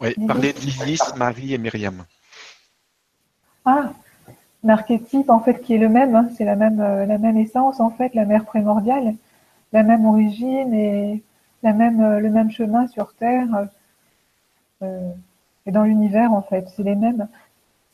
[0.00, 2.04] Oui, parler d'Isis, Marie et Myriam.
[3.64, 3.92] Ah,
[4.64, 7.80] l'archétype en fait qui est le même, hein, c'est la même, euh, la même essence
[7.80, 9.14] en fait, la mère primordiale,
[9.72, 11.22] la même origine et
[11.62, 13.68] la même, le même chemin sur Terre
[15.68, 16.66] et dans l'univers en fait.
[16.74, 17.28] C'est les mêmes,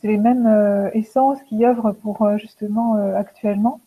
[0.00, 3.80] c'est les mêmes essences qui œuvrent pour justement actuellement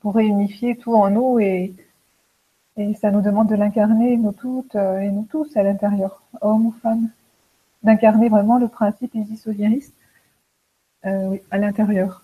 [0.00, 1.74] pour réunifier tout en nous et,
[2.76, 6.74] et ça nous demande de l'incarner, nous toutes et nous tous à l'intérieur, hommes ou
[6.82, 7.08] femmes,
[7.82, 9.92] d'incarner vraiment le principe Isis Osiris
[11.04, 12.22] oui, à l'intérieur.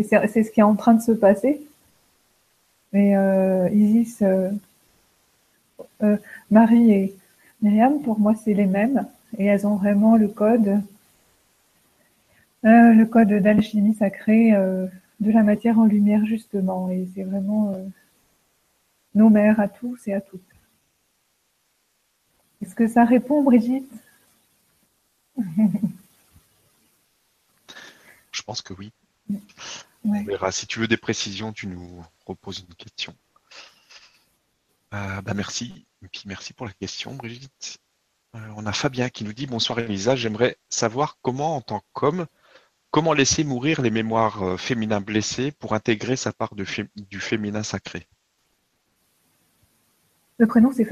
[0.00, 1.60] Et c'est ce qui est en train de se passer.
[2.92, 4.50] Mais euh, Isis, euh,
[6.02, 6.16] euh,
[6.50, 7.16] Marie et
[7.62, 9.06] Myriam, pour moi, c'est les mêmes.
[9.38, 10.82] Et elles ont vraiment le code,
[12.62, 16.90] le code d'alchimie sacrée de la matière en lumière, justement.
[16.90, 17.74] Et c'est vraiment
[19.14, 20.42] nos mères à tous et à toutes.
[22.62, 23.90] Est-ce que ça répond, Brigitte?
[28.32, 28.92] Je pense que oui.
[30.04, 30.52] On verra.
[30.52, 33.14] Si tu veux des précisions, tu nous reposes une question.
[34.92, 35.86] Euh, bah merci.
[36.02, 37.78] Et puis merci pour la question, Brigitte.
[38.34, 42.26] Euh, on a Fabien qui nous dit Bonsoir Elisa, j'aimerais savoir comment, en tant qu'homme,
[42.90, 48.06] comment laisser mourir les mémoires euh, féminins blessées pour intégrer sa part du féminin sacré?
[50.38, 50.86] Le prénom c'est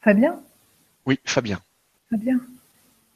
[0.00, 0.42] Fabien?
[1.06, 1.60] Oui, Fabien.
[2.10, 2.40] Fabien.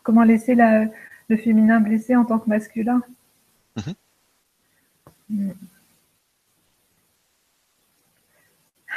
[0.03, 3.03] Comment laisser le féminin blessé en tant que masculin?
[3.77, 3.95] Mhm.
[5.31, 5.53] Je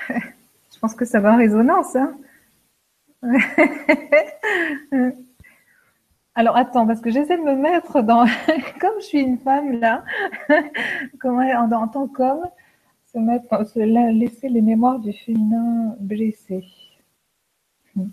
[0.94, 1.96] que ça va en résonance.
[1.96, 2.16] Hein.
[6.36, 8.26] Alors attends, parce que j'essaie de me mettre dans,
[8.82, 10.04] comme je suis une femme là,
[11.20, 12.46] comment en, tant qu'homme,
[13.06, 16.66] se mettre, se laisser les mémoires du féminin blessé.
[17.96, 18.10] Hmm.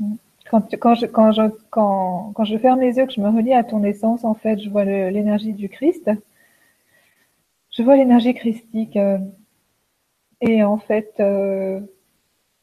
[0.00, 0.14] Hmm.
[0.50, 3.82] Quand, je, quand, je, quand je ferme les yeux, que je me relie à ton
[3.84, 6.10] essence, en fait, je vois l'énergie du Christ.
[7.70, 8.96] Je vois l'énergie christique.
[8.96, 9.18] Euh,
[10.40, 11.80] et en fait, euh,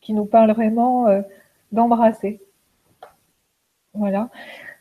[0.02, 1.22] qui nous parle vraiment euh,
[1.72, 2.42] d'embrasser.
[3.94, 4.30] Voilà.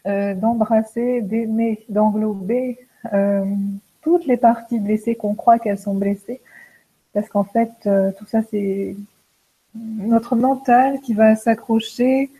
[0.05, 2.78] d'embrasser, d'aimer, d'englober
[4.01, 6.40] toutes les parties blessées qu'on croit qu'elles sont blessées.
[7.12, 7.70] Parce qu'en fait,
[8.18, 8.97] tout ça, c'est
[9.74, 12.30] notre mental qui va s'accrocher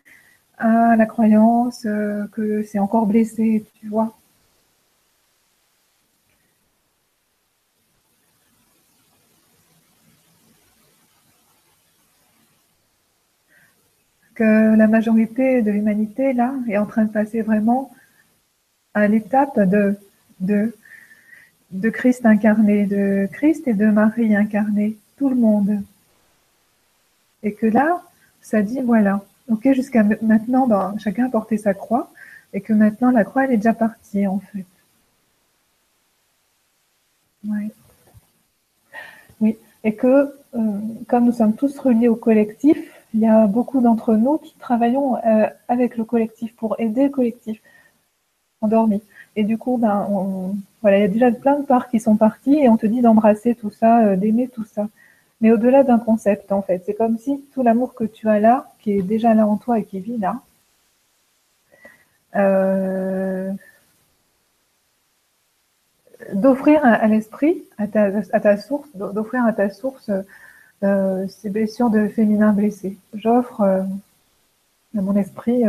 [0.59, 4.15] à la croyance euh, que c'est encore blessé, tu vois.
[14.35, 17.91] Que la majorité de l'humanité, là, est en train de passer vraiment
[18.95, 19.97] à l'étape de,
[20.41, 20.75] de,
[21.71, 25.83] de Christ incarné, de Christ et de Marie incarnée, tout le monde.
[27.43, 28.03] Et que là,
[28.41, 32.11] ça dit, voilà, Ok, jusqu'à maintenant, ben, chacun a porté sa croix
[32.53, 34.65] et que maintenant la croix elle est déjà partie en fait.
[39.41, 42.79] Oui, et que euh, comme nous sommes tous reliés au collectif,
[43.15, 47.11] il y a beaucoup d'entre nous qui travaillons euh, avec le collectif pour aider le
[47.11, 47.61] collectif
[48.61, 49.03] endormi.
[49.37, 52.57] Et du coup, ben, voilà, il y a déjà plein de parts qui sont parties
[52.59, 54.89] et on te dit d'embrasser tout ça, euh, d'aimer tout ça
[55.43, 56.83] mais au-delà d'un concept en fait.
[56.87, 59.79] C'est comme si tout l'amour que tu as là, qui est déjà là en toi
[59.79, 60.41] et qui vit là,
[62.37, 63.53] euh,
[66.33, 70.11] d'offrir à, l'esprit, à ta, source, d'offrir à ta source
[70.85, 72.99] euh, ces blessures de féminin blessé.
[73.15, 73.83] J'offre euh,
[74.97, 75.63] à mon esprit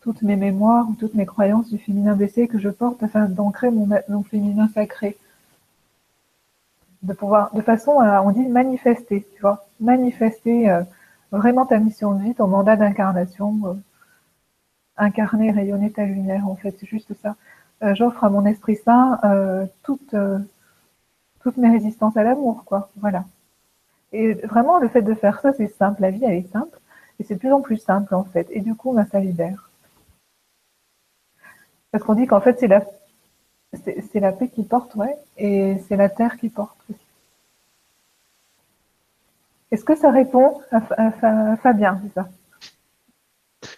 [0.00, 3.70] toutes mes mémoires ou toutes mes croyances du féminin blessé que je porte afin d'ancrer
[3.70, 5.16] mon féminin sacré
[7.02, 10.82] de pouvoir, de façon à, on dit manifester, tu vois, manifester euh,
[11.32, 13.74] vraiment ta mission de vie, ton mandat d'incarnation, euh,
[14.96, 17.36] incarner, rayonner ta lumière, en fait, c'est juste ça.
[17.82, 19.18] Euh, j'offre à mon esprit saint
[19.82, 23.24] toutes mes résistances à l'amour, quoi, voilà.
[24.12, 26.78] Et vraiment, le fait de faire ça, c'est simple, la vie, elle est simple,
[27.18, 29.70] et c'est de plus en plus simple, en fait, et du coup, ben, ça libère.
[31.90, 32.82] Parce qu'on dit qu'en fait, c'est la
[34.12, 37.06] c'est la paix qui porte, ouais, et c'est la terre qui porte aussi.
[39.70, 42.28] Est-ce que ça répond à, Fabien, c'est ça?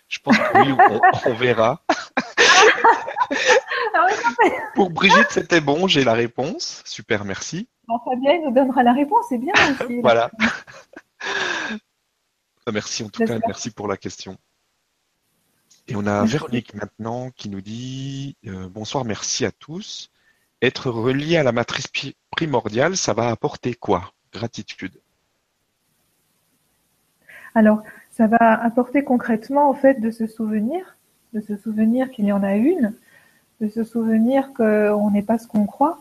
[0.09, 0.75] Je pense que oui,
[1.27, 1.83] on, verra.
[3.95, 4.07] Ah
[4.75, 6.83] Pour Brigitte, c'était bon, j'ai la réponse.
[6.87, 7.69] Super, merci.
[8.05, 10.01] Fabien nous donnera la réponse, c'est bien aussi.
[10.01, 10.31] voilà.
[12.73, 14.37] merci en tout cas, merci pour la question.
[15.89, 20.11] Et on a Véronique maintenant qui nous dit euh, bonsoir, merci à tous.
[20.63, 21.89] Être relié à la matrice
[22.31, 24.13] primordiale, ça va apporter quoi?
[24.33, 25.01] Gratitude.
[27.55, 30.97] Alors, ça va apporter concrètement au fait de se souvenir,
[31.33, 32.95] de se souvenir qu'il y en a une,
[33.61, 35.99] de se souvenir qu'on n'est pas ce qu'on croit,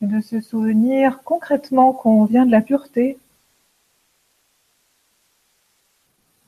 [0.00, 3.18] de se souvenir concrètement qu'on vient de la pureté,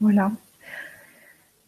[0.02, 0.32] Voilà.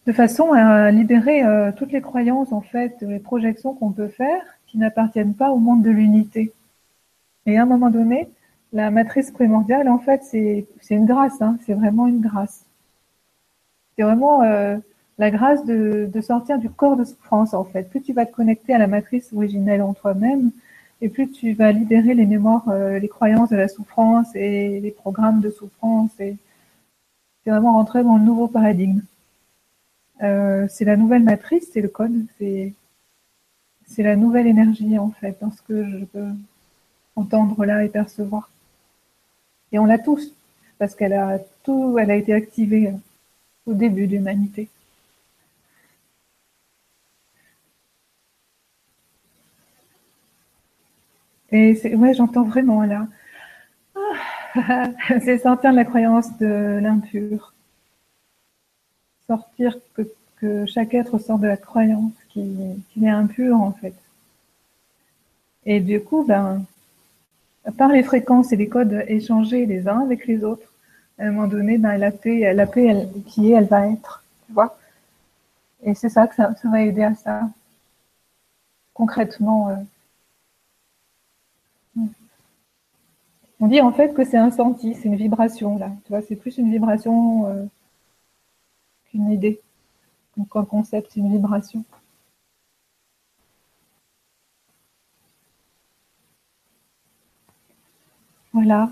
[0.07, 4.43] De façon à libérer euh, toutes les croyances, en fait, les projections qu'on peut faire
[4.67, 6.53] qui n'appartiennent pas au monde de l'unité.
[7.47, 8.29] Et à un moment donné,
[8.73, 12.65] la matrice primordiale, en fait, c'est une grâce, hein, c'est vraiment une grâce.
[13.97, 14.77] C'est vraiment euh,
[15.19, 17.89] la grâce de, de, sortir du corps de souffrance, en fait.
[17.89, 20.51] Plus tu vas te connecter à la matrice originelle en toi-même,
[21.05, 24.91] et plus tu vas libérer les mémoires, euh, les croyances de la souffrance et les
[24.91, 26.11] programmes de souffrance.
[26.17, 26.39] C'est
[27.45, 29.03] vraiment rentrer dans le nouveau paradigme.
[30.23, 32.73] Euh, c'est la nouvelle matrice, c'est le code, c'est
[33.87, 36.29] c'est la nouvelle énergie en fait, dans ce que je peux
[37.17, 38.51] entendre là et percevoir.
[39.73, 40.33] Et on l'a tous,
[40.79, 42.95] parce qu'elle a tout, elle a été activée
[43.67, 44.71] au début de l'humanité.
[51.55, 53.07] Et ouais, j'entends vraiment là.
[54.57, 54.89] Ah,
[55.25, 57.55] c'est sortir de la croyance de l'impur.
[59.29, 60.03] Sortir que,
[60.39, 63.95] que, chaque être sort de la croyance qu'il est impur en fait.
[65.65, 66.65] Et du coup, ben,
[67.79, 70.73] par les fréquences et les codes échangés les uns avec les autres,
[71.21, 74.25] à un moment donné, ben, la paix, la paix qui est, elle va être.
[74.49, 74.77] Tu vois
[75.85, 77.49] Et c'est ça que ça, ça, va aider à ça.
[78.93, 79.77] Concrètement, euh,
[83.61, 85.91] On dit en fait que c'est un senti, c'est une vibration là.
[86.05, 87.65] Tu vois, c'est plus une vibration euh,
[89.07, 89.61] qu'une idée.
[90.37, 91.85] Donc un concept, c'est une vibration.
[98.53, 98.91] Voilà.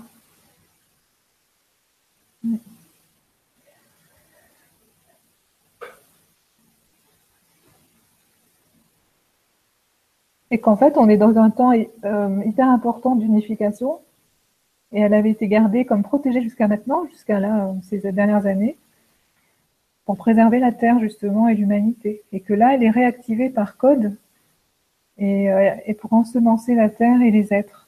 [10.53, 14.01] Et qu'en fait, on est dans un temps euh, hyper important d'unification
[14.91, 18.77] et elle avait été gardée comme protégée jusqu'à maintenant, jusqu'à là, ces dernières années,
[20.05, 22.21] pour préserver la Terre justement et l'humanité.
[22.31, 24.15] Et que là, elle est réactivée par code
[25.17, 27.87] et, euh, pour ensemencer la Terre et les êtres.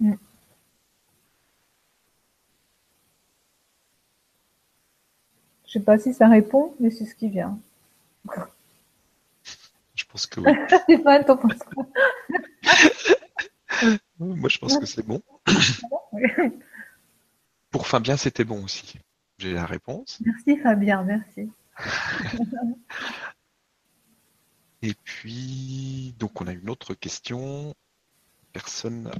[0.00, 0.12] Mm.
[5.66, 7.58] Je sais pas si ça répond, mais c'est ce qui vient.
[10.08, 10.50] Je pense que oui.
[10.84, 11.86] Stéphane, t'en penses quoi
[14.18, 15.22] Moi, je pense que c'est bon.
[17.70, 18.94] Pour Fabien, c'était bon aussi.
[19.36, 20.18] J'ai la réponse.
[20.24, 21.50] Merci Fabien, merci.
[24.82, 27.74] Et puis, donc on a une autre question.
[28.52, 29.12] Personne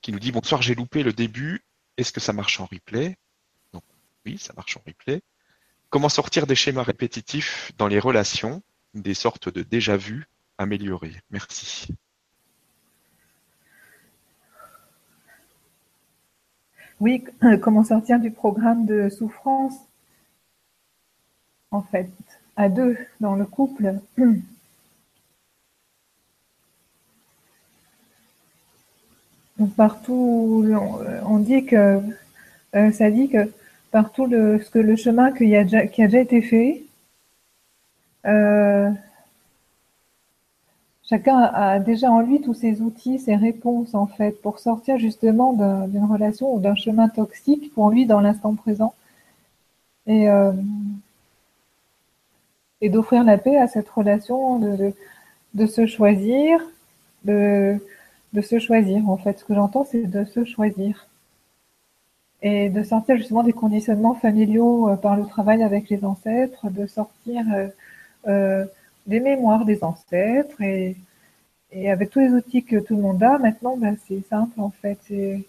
[0.00, 1.62] qui nous dit bonsoir, j'ai loupé le début.
[1.98, 3.18] Est-ce que ça marche en replay?
[3.72, 3.84] Donc
[4.24, 5.22] oui, ça marche en replay.
[5.90, 8.62] Comment sortir des schémas répétitifs dans les relations,
[8.94, 10.26] des sortes de déjà vu
[10.58, 11.88] améliorés Merci.
[17.00, 17.24] Oui,
[17.60, 19.74] comment sortir du programme de souffrance,
[21.70, 22.08] en fait,
[22.56, 23.94] à deux, dans le couple?
[29.76, 30.66] Partout,
[31.26, 32.00] on dit que
[32.74, 33.50] euh, ça dit que
[33.92, 36.82] partout le, ce que le chemin qui a qui a déjà été fait,
[38.26, 38.90] euh,
[41.08, 45.52] chacun a déjà en lui tous ses outils, ses réponses en fait, pour sortir justement
[45.86, 48.94] d'une relation ou d'un chemin toxique pour lui dans l'instant présent.
[50.06, 50.52] Et, euh,
[52.82, 56.60] d'offrir la paix à cette relation, de, se choisir,
[57.24, 57.78] de,
[58.42, 59.38] se choisir en fait.
[59.38, 61.06] Ce que j'entends, c'est de se choisir.
[62.42, 66.86] Et de sortir justement des conditionnements familiaux euh, par le travail avec les ancêtres, de
[66.86, 67.42] sortir
[68.26, 68.64] euh
[69.06, 70.96] des mémoires des ancêtres et,
[71.90, 74.98] avec tous les outils que tout le monde a, maintenant, ben, c'est simple en fait.
[75.08, 75.44] C'est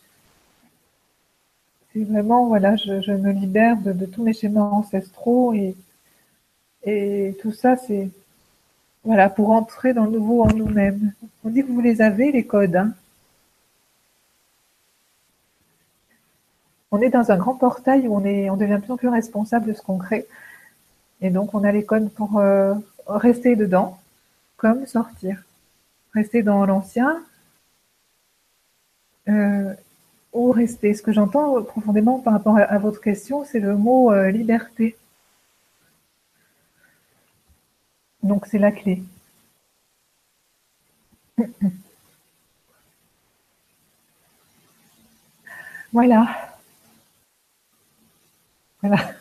[2.04, 5.76] vraiment, voilà, je, me libère de, tous mes schémas ancestraux et,
[6.84, 8.10] et tout ça, c'est
[9.04, 11.14] voilà, pour entrer dans le nouveau en nous-mêmes.
[11.44, 12.76] On dit que vous les avez, les codes.
[12.76, 12.94] Hein.
[16.92, 19.10] On est dans un grand portail où on, est, on devient de plus en plus
[19.10, 20.26] responsable de ce qu'on crée.
[21.22, 22.74] Et donc, on a les codes pour euh,
[23.08, 24.00] rester dedans,
[24.58, 25.44] comme sortir.
[26.14, 27.24] Rester dans l'ancien
[29.28, 29.74] euh,
[30.34, 30.94] ou rester.
[30.94, 34.98] Ce que j'entends profondément par rapport à, votre question, c'est le mot euh, liberté.
[38.24, 39.04] Donc c'est la clé.
[45.94, 46.28] Voilà.
[48.82, 49.16] Voilà.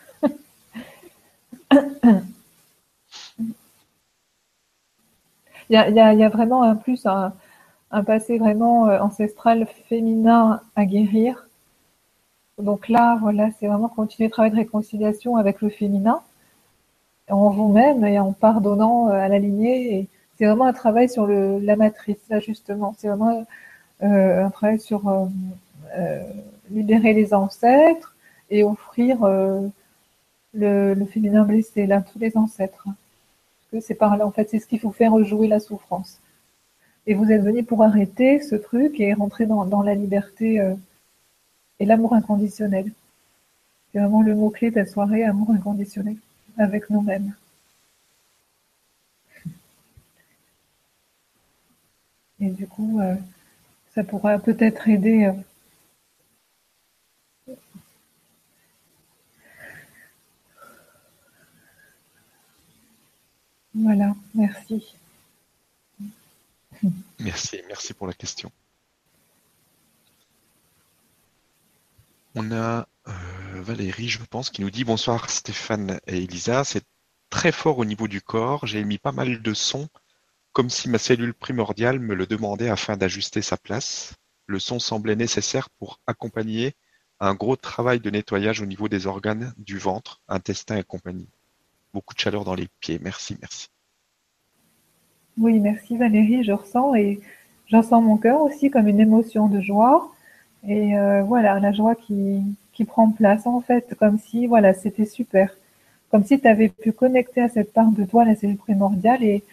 [5.70, 7.32] Il y a, vraiment un plus un,
[8.04, 11.48] passé vraiment euh, ancestral féminin à guérir.
[12.58, 16.20] Donc là, voilà, c'est vraiment continuer le travail de réconciliation avec le féminin
[17.30, 20.08] en vous-même et en pardonnant à la lignée.
[20.36, 22.94] c'est vraiment un travail sur la matrice, là justement.
[22.98, 23.44] C'est vraiment
[24.00, 25.30] un travail sur
[26.70, 28.14] libérer les ancêtres
[28.50, 29.18] et offrir
[30.54, 32.86] le, féminin blessé, là, tous les ancêtres.
[33.80, 36.20] c'est par là, en fait, c'est ce qu'il faut faire rejouer la souffrance.
[37.06, 40.74] Et vous êtes venu pour arrêter ce truc et rentrer dans, dans la liberté euh,
[41.80, 42.90] et l'amour inconditionnel.
[43.92, 46.16] C'est vraiment le mot-clé de la soirée, amour inconditionnel,
[46.56, 47.34] avec nous-mêmes.
[52.40, 53.14] Et du coup, euh,
[53.94, 55.32] ça pourra peut-être aider euh,
[63.74, 64.94] Voilà, merci.
[67.18, 68.50] Merci, merci pour la question.
[72.34, 76.64] On a euh, Valérie, je pense, qui nous dit bonsoir Stéphane et Elisa.
[76.64, 76.84] C'est
[77.30, 78.66] très fort au niveau du corps.
[78.66, 79.88] J'ai émis pas mal de sons,
[80.52, 84.14] comme si ma cellule primordiale me le demandait afin d'ajuster sa place.
[84.46, 86.74] Le son semblait nécessaire pour accompagner
[87.20, 91.28] un gros travail de nettoyage au niveau des organes du ventre, intestin et compagnie.
[91.94, 92.98] Beaucoup de chaleur dans les pieds.
[93.00, 93.68] Merci, merci.
[95.38, 97.20] Oui, merci Valérie, je ressens et
[97.68, 100.12] j'en sens mon cœur aussi comme une émotion de joie.
[100.66, 102.42] Et euh, voilà, la joie qui,
[102.88, 105.56] prend place en fait, comme si voilà, c'était super.
[106.10, 109.44] Comme si tu avais pu connecter à cette part de toi, la cellule primordiale, et,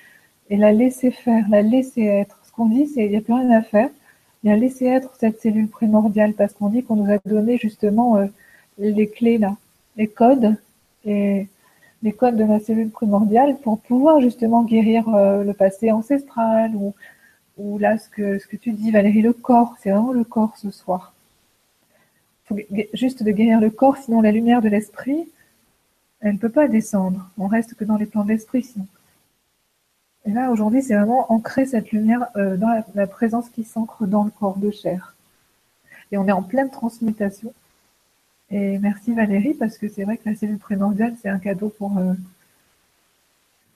[0.49, 2.39] et la laisser faire, la laisser être.
[2.43, 3.89] Ce qu'on dit, c'est il n'y a plus rien à faire.
[4.43, 7.57] Il y a laisser être cette cellule primordiale parce qu'on dit qu'on nous a donné
[7.57, 8.25] justement euh,
[8.79, 9.55] les clés là,
[9.95, 10.55] les codes.
[11.05, 11.47] Et
[12.03, 16.93] les codes de la cellule primordiale pour pouvoir justement guérir euh, le passé ancestral ou,
[17.57, 20.57] ou là ce que, ce que tu dis Valérie, le corps, c'est vraiment le corps
[20.57, 21.13] ce soir.
[22.45, 22.57] Faut
[22.93, 25.29] juste de guérir le corps, sinon la lumière de l'esprit,
[26.19, 27.29] elle ne peut pas descendre.
[27.37, 28.87] On reste que dans les plans de l'esprit sinon.
[30.25, 34.07] Et là aujourd'hui c'est vraiment ancrer cette lumière euh, dans la, la présence qui s'ancre
[34.07, 35.15] dans le corps de chair.
[36.11, 37.53] Et on est en pleine transmutation.
[38.51, 41.97] Et merci Valérie, parce que c'est vrai que la cellule primordiale, c'est un cadeau pour,
[41.97, 42.13] euh,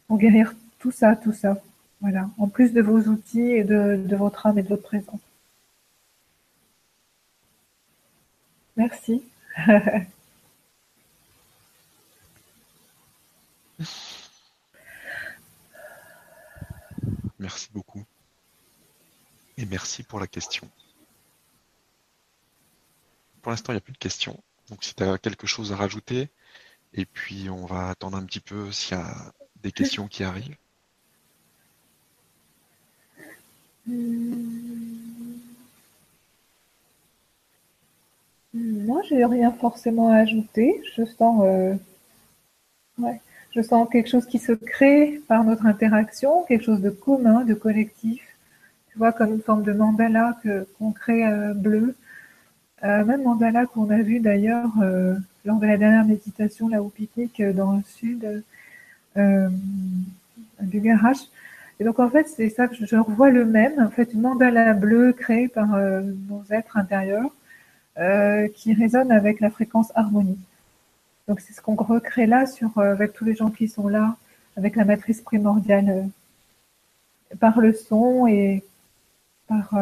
[0.08, 1.62] pour guérir tout ça, tout ça.
[2.02, 5.22] Voilà, en plus de vos outils et de, de votre âme et de votre présence.
[8.76, 9.24] Merci.
[17.40, 18.04] Merci beaucoup.
[19.58, 20.70] Et merci pour la question.
[23.42, 24.42] Pour l'instant, il n'y a plus de questions.
[24.70, 26.30] Donc si tu as quelque chose à rajouter,
[26.94, 30.58] et puis on va attendre un petit peu s'il y a des questions qui arrivent.
[38.54, 40.82] Moi, je n'ai rien forcément à ajouter.
[40.96, 41.76] Je sens, euh,
[43.52, 47.54] je sens quelque chose qui se crée par notre interaction, quelque chose de commun, de
[47.54, 48.24] collectif.
[48.92, 50.38] Tu vois, comme une forme de mandala
[50.78, 51.96] qu'on crée euh, bleu
[53.04, 55.16] même mandala qu'on a vu d'ailleurs euh,
[55.46, 58.44] lors de la dernière méditation là au pique dans le sud
[59.18, 59.50] euh,
[60.62, 61.18] du garage.
[61.80, 65.14] Et donc en fait c'est ça que je, revois le même, en fait mandala bleue
[65.14, 67.30] créée par nos êtres intérieurs
[68.56, 70.40] qui résonne avec la fréquence harmonie.
[71.28, 74.16] Donc c'est ce qu'on recrée là sur avec tous les gens qui sont là,
[74.58, 76.08] avec la matrice primordiale,
[77.40, 78.64] par le son et
[79.48, 79.74] par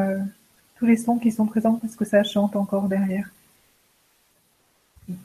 [0.86, 3.30] les sons qui sont présents parce que ça chante encore derrière.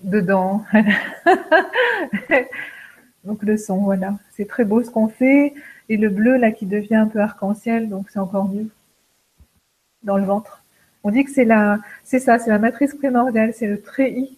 [0.03, 0.65] Dedans.
[3.25, 4.19] donc le son, voilà.
[4.33, 5.55] C'est très beau ce qu'on fait.
[5.89, 8.69] Et le bleu là qui devient un peu arc-en-ciel, donc c'est encore mieux.
[10.03, 10.63] Dans le ventre.
[11.05, 14.37] On dit que c'est la, c'est ça, c'est la matrice primordiale, c'est le treillis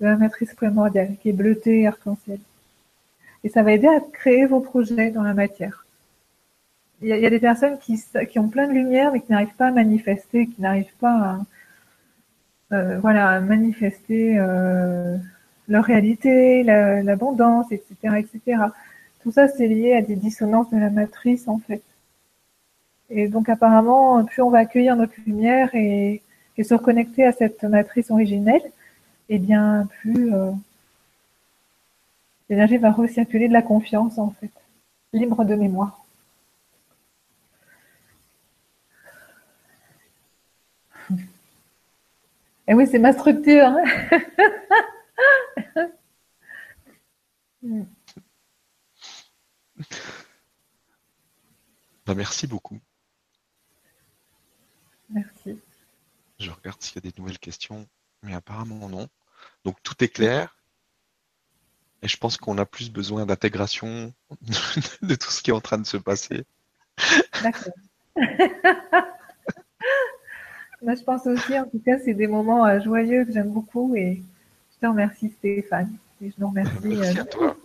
[0.00, 2.38] de la matrice primordiale qui est bleuté arc-en-ciel.
[3.44, 5.84] Et ça va aider à créer vos projets dans la matière
[7.00, 9.70] il y, a des personnes qui, ont plein de lumière mais qui n'arrivent pas à
[9.70, 11.38] manifester, qui n'arrivent pas
[12.70, 15.16] à, euh, voilà, à manifester euh,
[15.68, 18.62] leur réalité, l'abondance, etc., etc.
[19.22, 21.82] Tout ça, c'est lié à des dissonances de la matrice, en fait.
[23.10, 26.22] Et donc, apparemment, plus on va accueillir notre lumière et,
[26.56, 28.62] et se reconnecter à cette matrice originelle,
[29.30, 30.50] et eh bien, plus euh,
[32.48, 34.50] l'énergie va recirculer de la confiance, en fait,
[35.12, 36.07] libre de mémoire.
[42.68, 43.64] Et eh oui, c'est ma structure.
[43.64, 43.82] Hein.
[52.06, 52.78] Bah, merci beaucoup.
[55.10, 55.58] Merci.
[56.38, 57.86] Je regarde s'il y a des nouvelles questions.
[58.22, 59.08] mais apparemment non.
[59.64, 60.56] Donc tout est clair.
[62.02, 64.14] Et je pense qu'on a plus besoin d'intégration
[65.02, 66.44] de tout ce qui est en train de se passer.
[67.42, 67.72] D'accord.
[70.82, 73.94] Moi, je pense aussi, en tout cas, c'est des moments euh, joyeux que j'aime beaucoup
[73.96, 74.22] et
[74.72, 75.92] je te remercie Stéphane.
[76.22, 76.72] Et je nous remercie.
[76.82, 77.56] Merci à toi.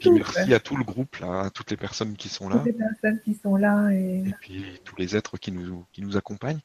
[0.00, 2.56] Et merci à tout le groupe, là, à toutes les personnes qui sont là.
[2.56, 3.90] Toutes les personnes qui sont là.
[3.90, 6.60] Et, et puis tous les êtres qui nous, qui nous accompagnent.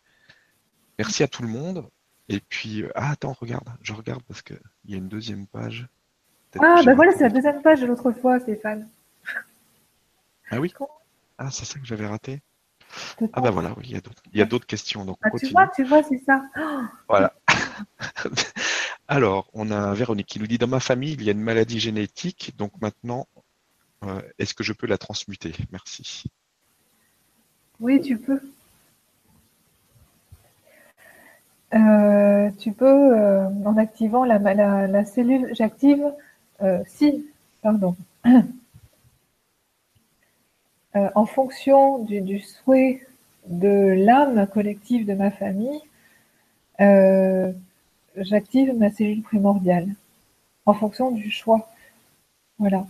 [0.97, 1.87] Merci à tout le monde.
[2.29, 5.87] Et puis, ah, attends, regarde, je regarde parce qu'il y a une deuxième page.
[6.59, 8.87] Ah, ben voilà, c'est la deuxième page de l'autre fois, Stéphane.
[10.49, 10.73] Ah oui
[11.37, 12.41] Ah, c'est ça que j'avais raté
[13.33, 15.05] Ah ben voilà, oui, il y a d'autres questions.
[15.05, 16.43] Donc ah, tu vois, tu vois, c'est ça.
[17.07, 17.33] Voilà.
[19.07, 21.79] Alors, on a Véronique qui nous dit, dans ma famille, il y a une maladie
[21.79, 23.27] génétique, donc maintenant,
[24.03, 25.53] euh, est-ce que je peux la transmuter?
[25.71, 26.23] Merci.
[27.79, 28.41] Oui, tu peux.
[31.73, 36.03] Euh, tu peux, euh, en activant la, la, cellule, j'active,
[36.85, 37.25] si,
[37.61, 37.97] pardon,
[40.95, 43.01] en fonction du, souhait
[43.47, 45.81] de l'âme collective de ma famille,
[48.15, 49.87] j'active ma cellule primordiale,
[50.65, 51.69] en fonction du choix.
[52.59, 52.85] Voilà.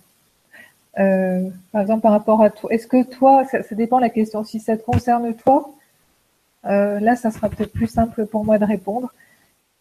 [0.95, 4.43] par exemple, par rapport à toi, est-ce que toi, ça, ça dépend de la question,
[4.43, 5.73] si ça te concerne toi,
[6.65, 9.13] euh, là, ça sera peut-être plus simple pour moi de répondre.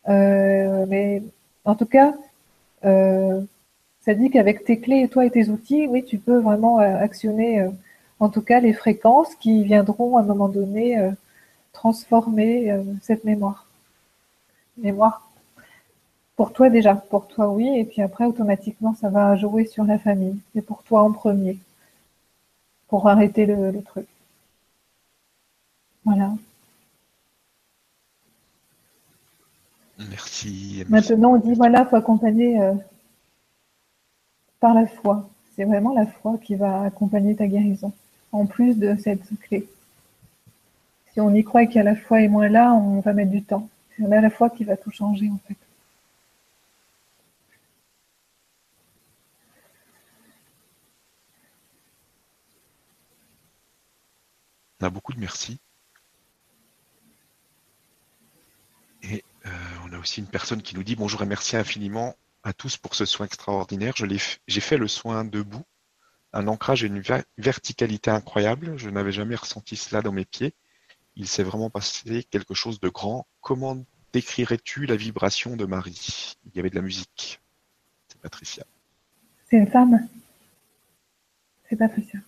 [0.08, 1.22] Euh, mais
[1.64, 2.14] en tout cas,
[2.84, 3.40] euh,
[4.00, 7.68] ça dit qu'avec tes clés, toi et tes outils, oui, tu peux vraiment actionner,
[8.22, 11.10] en tout cas, les fréquences qui viendront à un moment donné
[11.72, 13.66] transformer cette mémoire.
[14.78, 15.28] Mémoire
[16.36, 19.98] pour toi déjà, pour toi oui, et puis après automatiquement ça va jouer sur la
[19.98, 20.38] famille.
[20.54, 21.58] C'est pour toi en premier,
[22.88, 24.06] pour arrêter le truc.
[26.04, 26.32] Voilà.
[30.08, 30.84] Merci.
[30.88, 32.74] Maintenant, on dit voilà, faut accompagner euh,
[34.60, 35.28] par la foi.
[35.54, 37.92] C'est vraiment la foi qui va accompagner ta guérison,
[38.32, 39.68] en plus de cette clé.
[41.12, 43.30] Si on y croit qu'il y a la foi et moins là, on va mettre
[43.30, 43.68] du temps.
[43.96, 45.56] C'est la foi qui va tout changer en fait.
[54.80, 55.60] On a beaucoup de merci.
[59.02, 59.50] Et euh,
[59.84, 62.94] on a aussi une personne qui nous dit bonjour et merci infiniment à tous pour
[62.94, 63.94] ce soin extraordinaire.
[63.96, 65.62] J'ai fait le soin debout,
[66.32, 67.02] un ancrage et une
[67.38, 68.78] verticalité incroyable.
[68.78, 70.54] Je n'avais jamais ressenti cela dans mes pieds.
[71.16, 73.26] Il s'est vraiment passé quelque chose de grand.
[73.40, 73.76] Comment
[74.12, 76.36] décrirais-tu la vibration de Marie?
[76.46, 77.40] Il y avait de la musique.
[78.08, 78.64] C'est Patricia.
[79.48, 80.08] C'est une femme?
[81.68, 82.18] C'est Patricia.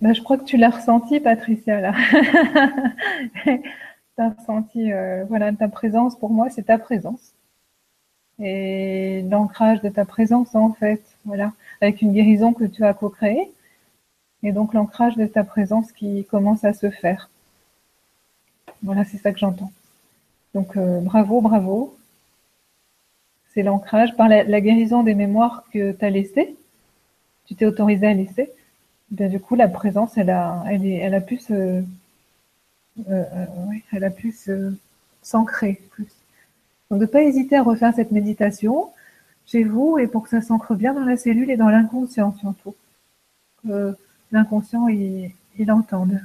[0.00, 1.92] Ben, je crois que tu l'as ressenti, Patricia, là.
[4.28, 7.34] ressenti, euh, voilà, ta présence, pour moi, c'est ta présence.
[8.40, 13.50] Et l'ancrage de ta présence, en fait, voilà, avec une guérison que tu as co-créée.
[14.42, 17.28] Et donc l'ancrage de ta présence qui commence à se faire.
[18.82, 19.72] Voilà, c'est ça que j'entends.
[20.54, 21.96] Donc euh, bravo, bravo.
[23.52, 26.56] C'est l'ancrage par la, guérison des mémoires que tu as laissées.
[27.46, 28.50] Tu t'es autorisé à laisser.
[29.10, 31.82] Bien, du coup, la présence, elle a, elle, est, elle a pu se, euh,
[33.08, 34.34] euh, oui, elle a pu
[35.22, 36.19] s'ancrer plus.
[36.90, 38.90] Donc ne pas hésiter à refaire cette méditation
[39.46, 42.74] chez vous et pour que ça s'ancre bien dans la cellule et dans l'inconscient surtout.
[43.62, 43.96] Que
[44.32, 46.20] l'inconscient il, il entende.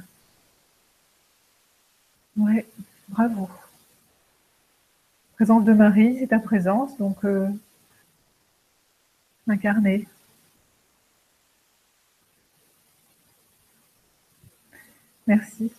[2.36, 2.66] Ouais,
[3.08, 3.48] bravo.
[5.36, 7.48] Présence de Marie, c'est ta présence, donc euh,
[9.48, 10.08] incarnée.
[15.26, 15.72] Merci.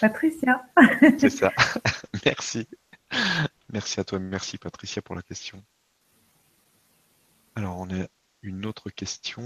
[0.00, 0.64] Patricia.
[1.18, 1.52] C'est ça.
[2.24, 2.66] Merci.
[3.72, 4.18] Merci à toi.
[4.18, 5.62] Merci Patricia pour la question.
[7.54, 8.06] Alors, on a
[8.42, 9.42] une autre question.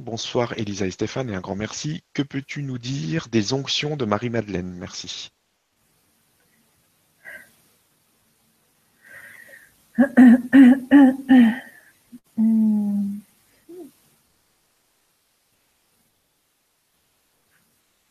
[0.00, 2.02] Bonsoir Elisa et Stéphane et un grand merci.
[2.14, 4.72] Que peux-tu nous dire des onctions de Marie-Madeleine?
[4.72, 5.30] Merci.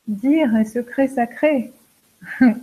[0.08, 1.74] Dire un secret sacré.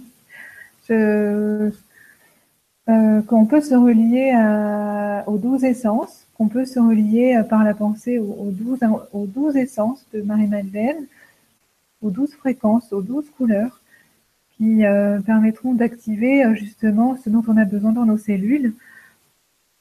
[2.88, 4.32] euh, qu'on peut se relier
[5.26, 8.80] aux douze essences, qu'on peut se relier euh, par la pensée aux, douze,
[9.12, 11.06] aux douze essences de Marie-Madeleine,
[12.02, 13.80] aux douze fréquences, aux douze couleurs,
[14.56, 18.74] qui euh, permettront d'activer euh, justement ce dont on a besoin dans nos cellules,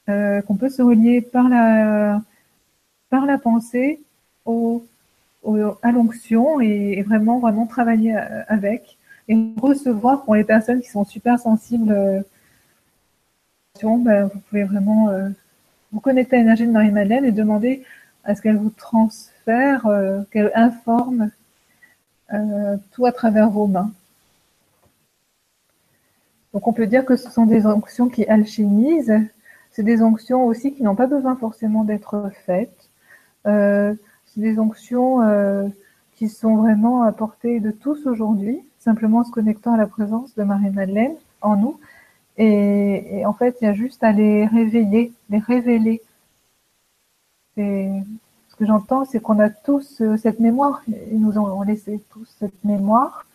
[0.06, 2.20] qu'on peut se relier par la,
[3.10, 4.00] par la pensée
[4.44, 8.98] à l'onction et, vraiment vraiment travailler euh, avec
[9.28, 12.24] Et recevoir pour les personnes qui sont super sensibles,
[13.84, 15.28] euh, ben, vous pouvez vraiment euh,
[15.92, 17.84] vous connecter à l'énergie de Marie-Madeleine et demander
[18.24, 21.30] à ce qu'elle vous transfère, euh, qu'elle informe
[22.92, 23.90] tout à travers vos mains.
[26.52, 29.18] Donc on peut dire que ce sont des onctions qui alchimisent.
[29.72, 32.88] C'est des onctions aussi qui n'ont pas besoin forcément d'être faites.
[33.44, 33.96] c'est
[34.36, 35.72] des onctions
[36.14, 40.42] qui sont vraiment à portée de tous aujourd'hui simplement se connectant à la présence de
[40.42, 41.80] Marie-Madeleine en nous.
[42.38, 46.00] Et, en fait, il y a juste à les réveiller, les révéler.
[47.56, 50.82] ce que j'entends, c'est qu'on a tous euh, cette mémoire.
[50.88, 53.26] Ils nous ont laissé tous cette mémoire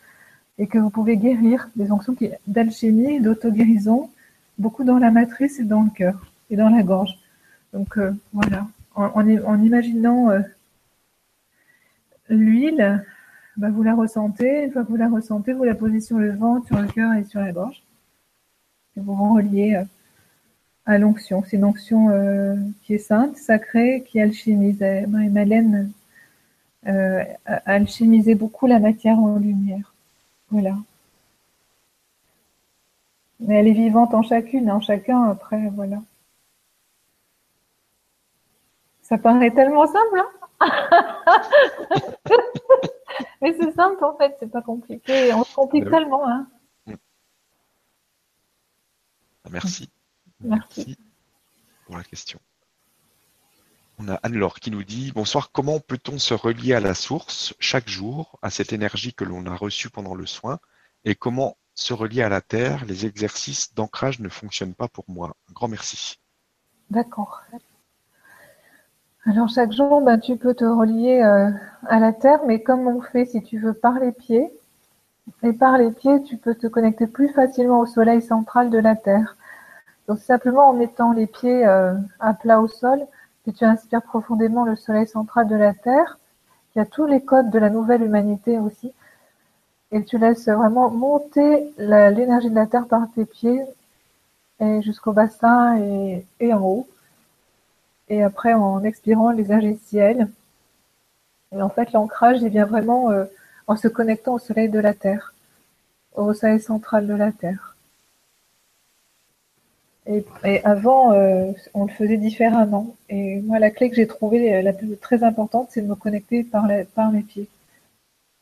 [0.57, 2.15] et que vous pouvez guérir des onctions
[2.47, 4.09] d'alchimie, d'auto-guérison,
[4.57, 7.17] beaucoup dans la matrice et dans le cœur et dans la gorge.
[7.73, 9.27] Donc euh, voilà, en,
[9.61, 10.39] imaginant euh,
[12.29, 13.03] l'huile,
[13.57, 14.65] bah, vous la ressentez.
[14.65, 17.13] Une fois que vous la ressentez, vous la posez sur le ventre, sur le cœur
[17.13, 17.84] et sur la gorge.
[18.97, 19.83] Et vous reliez euh,
[20.85, 21.43] à l'onction.
[21.45, 24.81] C'est une onction euh, qui est sainte, sacrée, qui alchimise.
[24.81, 25.05] Euh,
[27.45, 29.93] a alchimisé beaucoup la matière en lumière.
[30.49, 30.75] Voilà.
[33.39, 35.97] Mais elle est vivante en chacune, en chacun après, voilà.
[39.01, 40.29] Ça paraît tellement simple, hein
[43.41, 45.33] Mais c'est simple en fait, c'est pas compliqué.
[45.33, 46.27] On se complique tellement.
[46.27, 46.47] Hein.
[49.45, 49.89] Ah, merci.
[50.41, 50.97] Merci.
[51.85, 52.39] pour la question.
[53.99, 57.87] On a Anne-Laure qui nous dit Bonsoir, comment peut-on se relier à la source chaque
[57.87, 60.59] jour, à cette énergie que l'on a reçue pendant le soin
[61.05, 65.35] Et comment se relier à la terre Les exercices d'ancrage ne fonctionnent pas pour moi?
[65.49, 66.19] Un grand merci.
[66.89, 67.41] D'accord.
[69.25, 71.51] Alors chaque jour, ben, tu peux te relier euh,
[71.87, 74.51] à la terre, mais comme on fait si tu veux par les pieds,
[75.43, 78.95] et par les pieds, tu peux te connecter plus facilement au soleil central de la
[78.95, 79.35] terre.
[80.07, 83.05] Donc simplement en mettant les pieds euh, à plat au sol,
[83.45, 86.19] que tu inspires profondément le soleil central de la terre,
[86.73, 88.91] qui a tous les codes de la nouvelle humanité aussi,
[89.91, 93.63] et tu laisses vraiment monter l'énergie de la terre par tes pieds
[94.59, 96.87] et jusqu'au bassin et en haut
[98.09, 100.29] et après en expirant les ciel.
[101.51, 103.25] Et en fait, l'ancrage, il vient vraiment euh,
[103.67, 105.33] en se connectant au soleil de la Terre,
[106.15, 107.75] au soleil central de la Terre.
[110.07, 110.23] Et,
[110.63, 112.95] avant, euh, on le faisait différemment.
[113.09, 116.43] Et moi, la clé que j'ai trouvée, la plus très importante, c'est de me connecter
[116.43, 117.47] par, mes pieds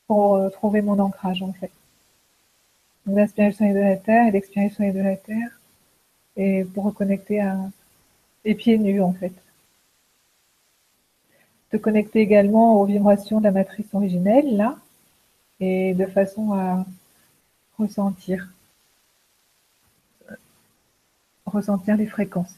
[0.08, 1.72] pour euh, trouver mon ancrage, en fait.
[3.06, 5.60] Donc, d'inspirer le soleil de la Terre et d'expirer le soleil de la Terre.
[6.36, 7.58] Et pour reconnecter à
[8.44, 9.34] les pieds nus, en fait
[11.74, 14.78] te connecter également aux vibrations de la matrice originelle, là,
[15.64, 16.86] et de façon à
[17.78, 18.50] ressentir,
[21.46, 22.56] ressentir les fréquences.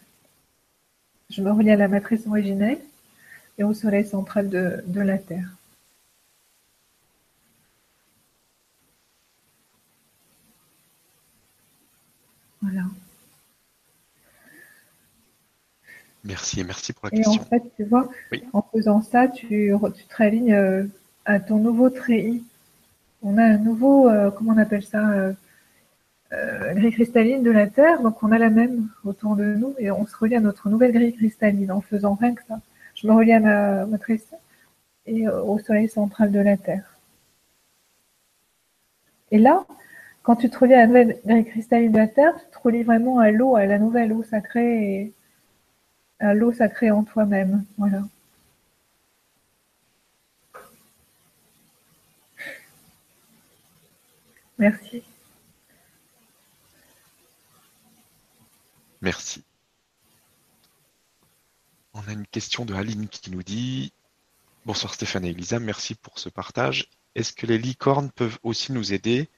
[1.30, 2.80] Je me relie à la matrice originelle
[3.58, 5.50] et au soleil central de, de la Terre.
[12.62, 12.86] Voilà.
[16.24, 17.34] Merci merci pour la question.
[17.34, 18.10] Et en fait, tu vois,
[18.54, 20.86] en faisant ça, tu, tu te réalignes euh,
[21.26, 22.44] à ton nouveau treillis.
[23.26, 28.02] On a un nouveau, euh, comment on appelle ça, euh, grille cristalline de la Terre.
[28.04, 30.92] Donc on a la même autour de nous et on se relie à notre nouvelle
[30.94, 32.60] grille cristalline en faisant rien que ça.
[32.94, 34.28] Je me relie à ma matrice
[35.08, 37.00] et au soleil central de la Terre.
[39.32, 39.66] Et là,
[40.24, 42.84] quand tu te relis à la nouvelle grille cristalline de la Terre, tu te relis
[42.84, 45.14] vraiment à l'eau, à la nouvelle eau sacrée et
[46.20, 47.64] à l'eau sacrée en toi-même.
[47.80, 48.04] Voilà.
[54.58, 55.04] Merci.
[59.02, 59.44] Merci.
[61.94, 63.94] On a une question de Aline qui nous dit
[64.66, 66.90] Bonsoir Stéphane et Elisa, merci pour ce partage.
[67.14, 69.30] Est-ce que les licornes peuvent aussi nous aider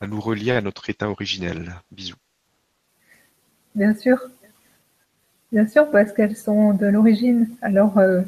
[0.00, 1.74] à nous relier à notre état originel?
[1.90, 2.16] Bisous.
[3.74, 4.18] Bien sûr.
[5.50, 7.48] Bien sûr, parce qu'elles sont de l'origine.
[7.62, 8.22] Alors, euh,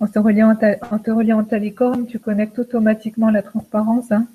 [0.00, 0.98] en, te reliant à
[1.44, 4.12] ta, licorne, tu connectes automatiquement la transparence.
[4.12, 4.26] Hein.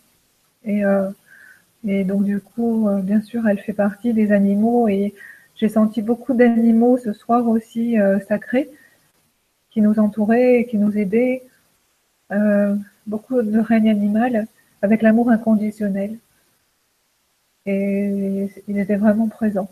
[0.65, 1.09] Et, euh,
[1.85, 4.87] et, donc, du coup, euh, bien sûr, elle fait partie des animaux.
[4.87, 5.13] Et
[5.55, 7.95] j'ai senti beaucoup d'animaux ce soir aussi
[8.27, 8.69] sacrés
[9.71, 11.43] qui nous entouraient qui nous aidaient.
[13.07, 14.47] beaucoup de règne animal
[14.81, 16.17] avec l'amour inconditionnel.
[17.65, 19.69] Et ils étaient vraiment présents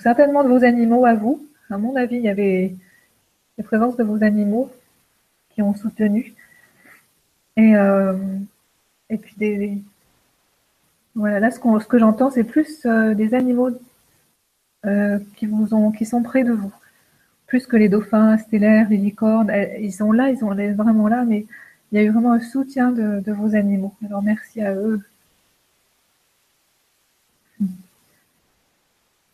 [0.00, 1.46] certainement de vos animaux à vous.
[1.70, 2.74] À mon avis, il y avait
[3.56, 4.70] la présence de vos animaux
[5.50, 6.34] qui ont soutenu.
[7.56, 8.16] Et, euh,
[9.10, 9.78] et puis des,
[11.14, 13.70] Voilà, là, ce, ce que j'entends, c'est plus euh, des animaux
[14.86, 16.72] euh, qui, vous ont, qui sont près de vous.
[17.46, 19.52] Plus que les dauphins stellaires, les licornes.
[19.80, 21.46] Ils sont là, ils sont vraiment là, mais
[21.92, 23.94] il y a eu vraiment un soutien de, vos animaux.
[24.04, 25.02] Alors, merci à eux.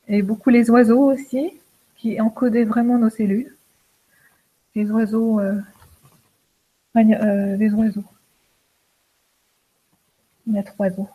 [0.08, 1.52] Et beaucoup les oiseaux aussi,
[1.96, 3.54] qui encodaient vraiment nos cellules.
[4.74, 5.60] Les oiseaux, euh,
[6.96, 8.04] euh, les oiseaux.
[10.46, 11.08] Il y a trois oiseaux.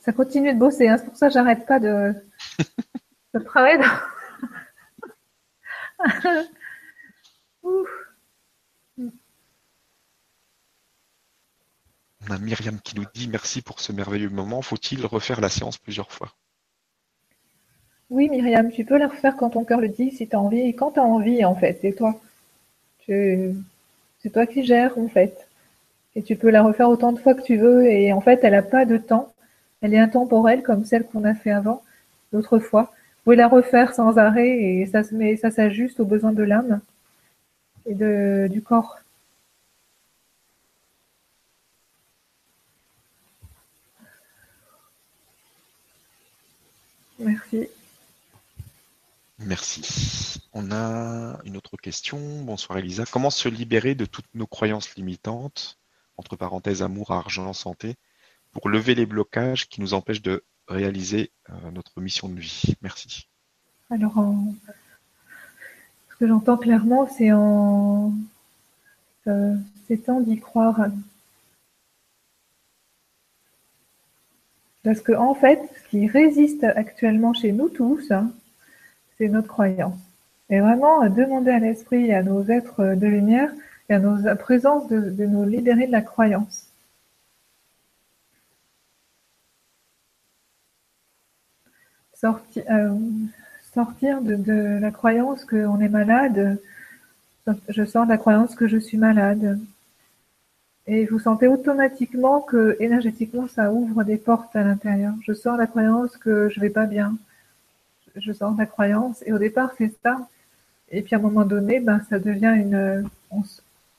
[0.00, 0.98] Ça continue de bosser, hein.
[0.98, 2.14] c'est pour ça que j'arrête pas de,
[3.32, 3.78] de travailler.
[12.26, 14.62] On a Myriam qui nous dit merci pour ce merveilleux moment.
[14.62, 16.34] Faut-il refaire la séance plusieurs fois?
[18.10, 20.60] Oui, Myriam, tu peux la refaire quand ton cœur le dit, si tu as envie.
[20.60, 22.20] Et quand tu as envie, en fait, c'est toi.
[23.06, 25.46] C'est toi qui gères, en fait.
[26.16, 27.86] Et tu peux la refaire autant de fois que tu veux.
[27.86, 29.32] Et en fait, elle n'a pas de temps.
[29.82, 31.82] Elle est intemporelle, comme celle qu'on a fait avant,
[32.32, 32.92] l'autre fois.
[33.24, 36.42] Vous pouvez la refaire sans arrêt et ça se met, ça s'ajuste aux besoins de
[36.42, 36.80] l'âme
[37.86, 38.98] et de, du corps.
[47.18, 47.68] Merci.
[49.54, 50.40] Merci.
[50.52, 52.18] On a une autre question.
[52.42, 53.04] Bonsoir Elisa.
[53.08, 55.78] Comment se libérer de toutes nos croyances limitantes,
[56.16, 57.94] entre parenthèses amour, argent, santé,
[58.50, 62.74] pour lever les blocages qui nous empêchent de réaliser euh, notre mission de vie?
[62.82, 63.28] Merci.
[63.90, 64.14] Alors,
[66.10, 68.12] ce que j'entends clairement, c'est en
[69.28, 69.54] euh,
[69.88, 70.80] d'y croire
[74.82, 78.32] Parce que en fait, ce qui résiste actuellement chez nous tous, hein,
[79.18, 79.98] c'est notre croyance.
[80.50, 83.50] Et vraiment, demander à l'esprit et à nos êtres de lumière
[83.88, 86.68] et à nos présences de, nous libérer de la croyance.
[92.24, 92.98] Euh,
[93.74, 96.58] sortir de, la croyance qu'on est malade.
[97.68, 99.58] Je sors de la croyance que je suis malade.
[100.86, 105.14] Et vous sentez automatiquement que énergétiquement ça ouvre des portes à l'intérieur.
[105.22, 107.16] Je sens la croyance que je vais pas bien.
[108.16, 110.28] Je sens la croyance et au départ c'est ça.
[110.90, 113.08] Et puis à un moment donné, ben ça devient une.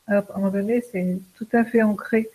[0.08, 2.30] à un moment donné, c'est tout à fait ancré.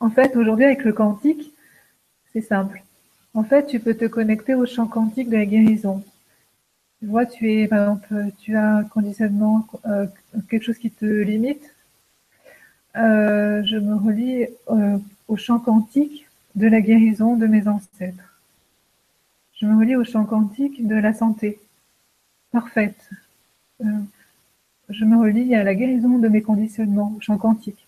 [0.00, 1.52] En fait, aujourd'hui avec le quantique,
[2.32, 2.82] c'est simple.
[3.34, 6.04] En fait, tu peux te connecter au champ quantique de la guérison.
[7.00, 10.06] Tu vois, tu es, par exemple, tu as un conditionnement, euh,
[10.48, 11.74] quelque chose qui te limite.
[12.96, 18.40] Euh, je me relie euh, au champ quantique de la guérison de mes ancêtres.
[19.54, 21.60] Je me relie au champ quantique de la santé
[22.50, 23.10] parfaite.
[23.80, 27.86] je me relie à la guérison de mes conditionnements, au champ quantique.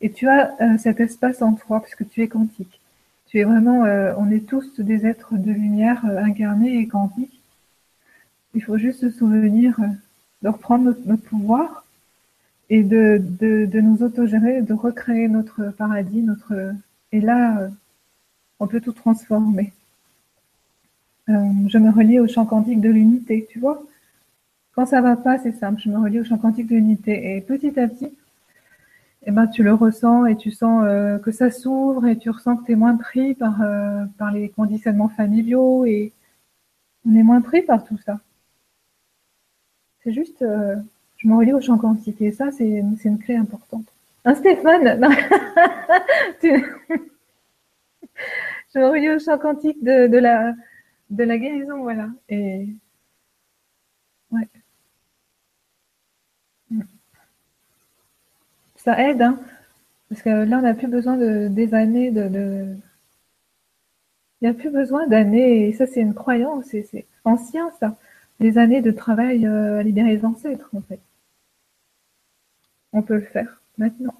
[0.00, 2.80] Et tu as cet espace en toi, puisque tu es quantique.
[3.26, 3.82] Tu es vraiment,
[4.16, 7.38] on est tous des êtres de lumière incarnés et quantiques
[8.54, 9.86] il faut juste se souvenir euh,
[10.42, 11.84] de reprendre notre, pouvoir
[12.70, 16.74] et de, de, nous autogérer, de recréer notre paradis, notre
[17.12, 17.68] et là, euh,
[18.60, 19.72] on peut tout transformer.
[21.28, 21.34] Euh,
[21.68, 23.82] je me relie au champ quantique de l'unité, tu vois.
[24.72, 27.36] Quand ça va pas, c'est simple, je me relie au champ quantique de l'unité.
[27.36, 28.12] Et petit à petit,
[29.26, 30.84] eh ben, tu le ressens et tu sens
[31.22, 33.60] que ça s'ouvre et tu ressens que tu es moins pris par,
[34.18, 36.12] par les conditionnements familiaux et
[37.06, 38.20] on est moins pris par tout ça.
[40.02, 40.76] C'est juste, euh,
[41.18, 43.86] je me relie au champ quantique et ça, c'est une clé importante.
[44.24, 45.00] Un Stéphane?
[48.74, 50.54] Je me relie au champ quantique de, la,
[51.38, 52.08] guérison, voilà.
[52.28, 52.68] Et
[54.30, 54.48] ouais.
[58.76, 59.38] Ça aide, hein,
[60.08, 62.76] parce que là, on n'a plus besoin de, des années Il
[64.42, 67.96] n'y a plus besoin d'années, et ça, c'est une croyance, c'est ancien, ça
[68.40, 71.00] des années de travail euh, à libérer les ancêtres, en fait.
[72.92, 74.14] On peut le faire maintenant.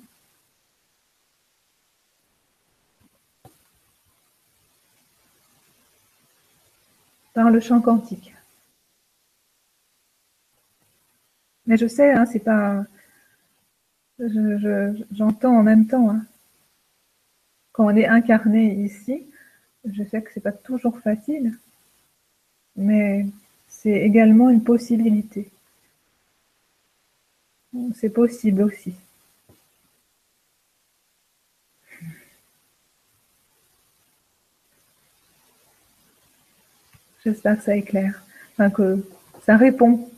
[7.34, 8.34] Par le champ quantique.
[11.66, 12.84] Mais je sais, hein, c'est pas.
[15.12, 16.10] J'entends en même temps.
[16.10, 16.24] Hein.
[17.72, 19.26] Quand on est incarné ici,
[19.84, 21.56] je sais que c'est pas toujours facile,
[22.76, 23.26] mais
[23.68, 25.50] c'est également une possibilité.
[27.94, 28.94] C'est possible aussi.
[37.24, 38.22] J'espère que ça est clair.
[38.52, 39.06] enfin que
[39.44, 40.10] ça répond.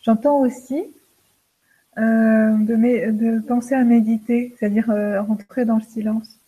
[0.00, 0.84] J'entends aussi
[1.98, 6.38] euh, de, de, penser à méditer, c'est-à-dire euh, rentrer dans le silence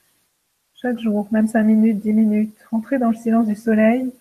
[0.87, 4.13] chaque jour, même 5 minutes, 10 minutes, rentrer dans le silence du soleil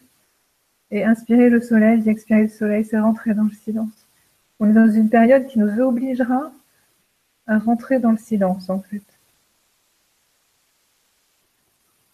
[0.89, 4.07] et inspirer le soleil, expirer le soleil, c'est rentrer dans le silence.
[4.59, 6.51] On est dans une période qui nous obligera
[7.45, 9.03] à rentrer dans le silence, en fait.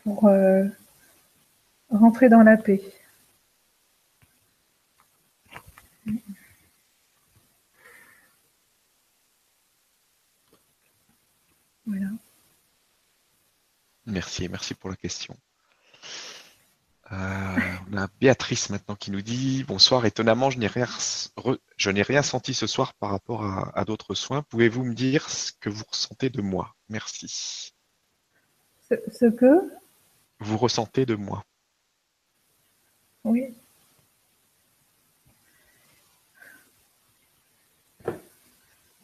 [0.03, 0.65] Pour euh,
[1.89, 2.81] rentrer dans la paix.
[11.85, 12.07] Voilà.
[14.11, 15.35] Merci, merci pour la question.
[17.13, 17.15] Euh,
[17.91, 20.87] on a Béatrice maintenant qui nous dit Bonsoir, étonnamment, je n'ai rien,
[21.77, 24.43] je n'ai rien senti ce soir par rapport à, d'autres soins.
[24.43, 26.75] Pouvez-vous me dire ce que vous ressentez de moi?
[26.89, 27.73] Merci.
[28.89, 29.71] Ce, que?
[30.39, 31.45] Vous ressentez de moi.
[33.23, 33.53] Oui.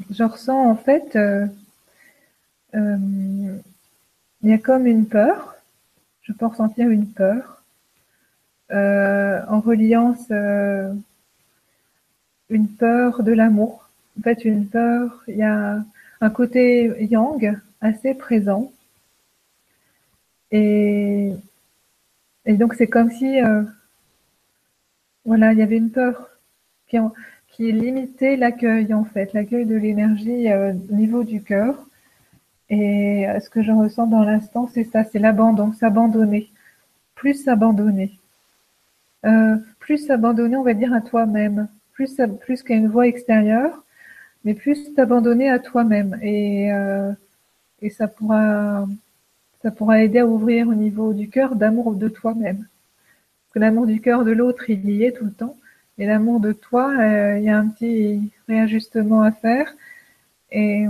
[0.10, 1.48] Je ressens en fait, euh,
[2.76, 3.58] euh,
[4.42, 5.56] il y a comme une peur.
[6.22, 7.64] Je peux ressentir une peur
[8.72, 10.16] euh, en reliant
[12.50, 13.90] une peur de l'amour.
[14.20, 15.84] En fait, une peur, il y a
[16.22, 18.72] un côté yang assez présent.
[20.52, 21.34] Et,
[22.46, 23.64] et donc, c'est comme si, euh,
[25.26, 26.30] voilà, il y avait une peur
[26.88, 26.98] qui,
[27.50, 31.87] qui limitait l'accueil, en fait, l'accueil de l'énergie euh, au niveau du cœur.
[32.70, 36.50] Et ce que je ressens dans l'instant, c'est ça, c'est l'abandon, s'abandonner,
[37.16, 38.12] plus s'abandonner.
[39.26, 43.84] Euh, plus s'abandonner, on va dire, à toi-même, plus, plus qu'à une voix extérieure,
[44.44, 46.20] mais plus t'abandonner à toi-même.
[46.22, 47.12] Et, euh,
[47.82, 48.88] et ça pourra,
[49.62, 52.68] ça pourra aider à ouvrir au niveau du cœur d'amour de toi-même.
[53.54, 55.58] Que l'amour du cœur de l'autre, il y est tout le temps.
[55.98, 59.74] Et l'amour de toi, euh, il y a un petit réajustement à faire.
[60.52, 60.86] Et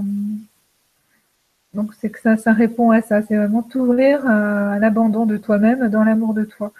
[1.77, 3.21] donc c'est que ça, ça répond à ça.
[3.21, 6.73] C'est vraiment t'ouvrir à l'abandon de toi-même dans l'amour de toi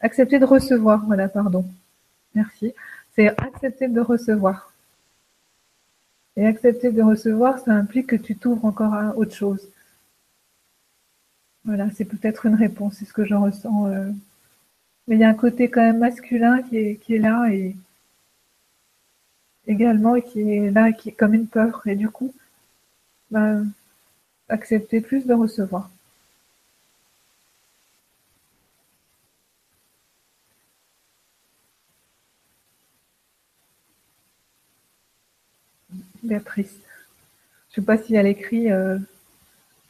[0.00, 1.64] accepter de recevoir, voilà, pardon.
[2.34, 2.72] Merci.
[3.14, 4.72] C'est accepter de recevoir.
[6.36, 9.68] Et accepter de recevoir, ça implique que tu t'ouvres encore à autre chose.
[11.64, 13.88] Voilà, c'est peut-être une réponse, c'est ce que je ressens.
[13.88, 14.10] Euh.
[15.08, 17.76] Mais il y a un côté quand même masculin qui est, qui est là et
[19.66, 21.82] également qui est là, qui est comme une peur.
[21.86, 22.34] Et du coup,
[23.30, 23.66] ben,
[24.48, 25.90] accepter plus de recevoir.
[36.22, 36.74] Béatrice.
[37.70, 38.70] Je ne sais pas si elle écrit.
[38.70, 38.98] Euh,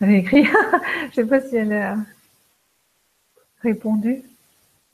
[0.00, 0.44] elle a écrit.
[0.44, 1.96] Je ne sais pas si elle a
[3.62, 4.22] répondu.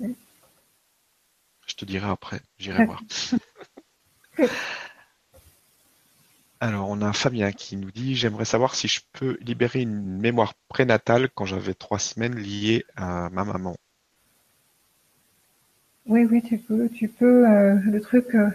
[0.00, 2.40] Je te dirai après.
[2.58, 3.02] J'irai voir.
[6.62, 10.54] Alors, on a Fabien qui nous dit J'aimerais savoir si je peux libérer une mémoire
[10.68, 13.74] prénatale quand j'avais trois semaines liée à ma maman.
[16.06, 16.88] Oui, oui, tu peux.
[16.88, 17.50] Tu peux.
[17.50, 18.48] Euh, le truc, euh,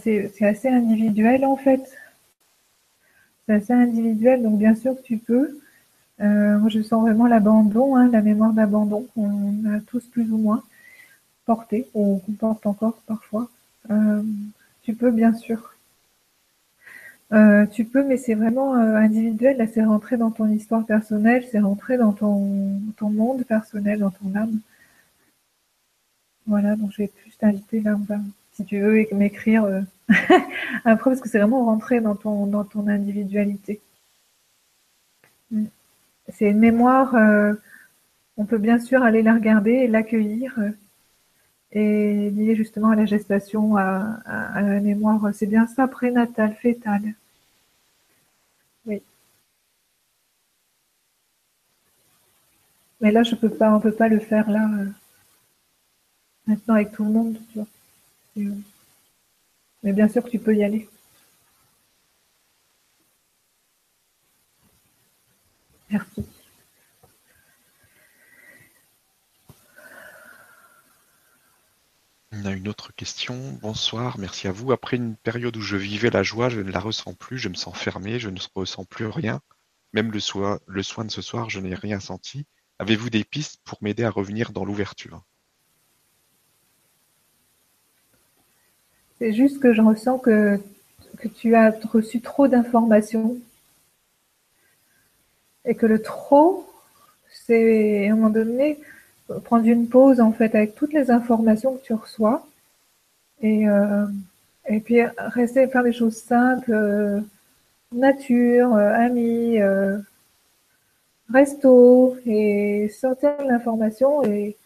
[0.00, 1.82] c'est assez individuel en fait.
[3.46, 5.58] C'est assez individuel, donc bien sûr que tu peux.
[6.20, 10.38] Euh, moi, je sens vraiment l'abandon, hein, la mémoire d'abandon qu'on a tous plus ou
[10.38, 10.62] moins
[11.46, 13.48] porté, ou qu'on porte encore parfois.
[14.84, 15.73] Tu peux, bien sûr.
[17.34, 19.56] Euh, tu peux, mais c'est vraiment individuel.
[19.58, 24.10] Là, c'est rentré dans ton histoire personnelle, c'est rentré dans ton, ton monde personnel, dans
[24.10, 24.60] ton âme.
[26.46, 28.04] Voilà, donc je vais plus t'inviter là, on
[28.54, 29.80] si tu veux m'écrire euh,
[30.84, 33.80] après, parce que c'est vraiment rentrer dans ton, dans ton individualité.
[35.50, 35.66] Mm.
[36.28, 37.54] C'est une mémoire, euh,
[38.36, 40.70] on peut bien sûr aller la regarder et l'accueillir euh,
[41.72, 44.22] et lier justement à la gestation, à,
[44.62, 45.34] la mémoire.
[45.34, 47.14] C'est bien ça, prénatal, fétal.
[48.86, 49.02] Oui.
[53.04, 54.66] Mais là, je peux pas, on peut pas le faire là,
[56.46, 57.66] maintenant avec tout le monde, vois.
[59.82, 60.88] Mais bien sûr tu peux y aller.
[65.90, 66.24] Merci.
[72.32, 73.58] On a une autre question.
[73.60, 74.72] Bonsoir, merci à vous.
[74.72, 77.54] Après une période où je vivais la joie, je ne la ressens plus, je me
[77.54, 79.42] sens fermé, je ne ressens plus rien.
[79.92, 80.20] Même le,
[80.66, 82.46] le soin de ce soir, je n'ai rien senti.
[82.78, 85.22] Avez-vous des pistes pour m'aider à revenir dans l'ouverture?
[89.18, 90.60] C'est juste que je ressens que
[91.36, 93.36] tu as reçu trop d'informations
[95.64, 96.68] et que le trop,
[97.30, 98.78] c'est à un moment donné
[99.44, 102.46] prendre une pause en fait avec toutes les informations que tu reçois
[103.40, 104.06] et, euh,
[104.84, 107.20] puis rester faire des choses simples, euh,
[107.92, 109.58] nature, euh, amis,
[111.32, 114.56] resto et sortir l'information et,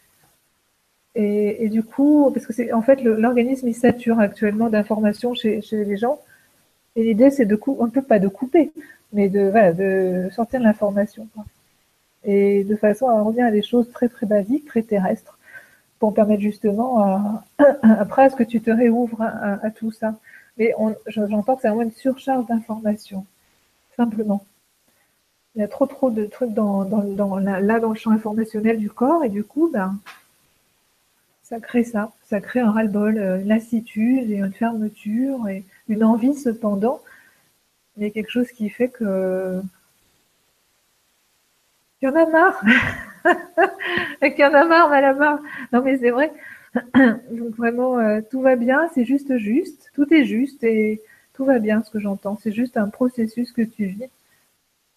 [1.15, 5.63] et, et, du coup parce que c'est en fait l'organisme il sature actuellement d'informations chez,
[5.63, 6.21] chez les gens
[6.97, 8.73] et l'idée c'est de couper, un peu pas de couper
[9.13, 11.29] mais de voilà de sortir l'information
[12.25, 15.39] et de façon à revenir à des choses très très basiques, très terrestres,
[15.99, 17.45] pour permettre justement à,
[17.83, 20.15] après à ce que tu te réouvres à, tout ça.
[20.57, 20.75] Mais
[21.07, 23.25] j'entends que c'est vraiment une surcharge d'informations,
[23.97, 24.45] simplement.
[25.59, 29.25] Il y a trop trop de trucs dans, là dans le champ informationnel du corps
[29.25, 29.99] et du coup, ben,
[31.43, 36.05] ça crée ça, ça crée un ras-le-bol, euh, une lassitude et une fermeture et une
[36.05, 37.01] envie cependant.
[37.97, 39.61] Il y a quelque chose qui fait que
[42.01, 42.61] il y en a marre.
[44.21, 45.41] qu'il y en a marre, mais marre.
[45.73, 46.33] Non, mais c'est vrai.
[46.95, 51.03] Donc vraiment, euh, tout va bien, c'est juste juste, tout est juste et
[51.35, 52.39] tout va bien ce que j'entends.
[52.41, 54.09] C'est juste un processus que tu vis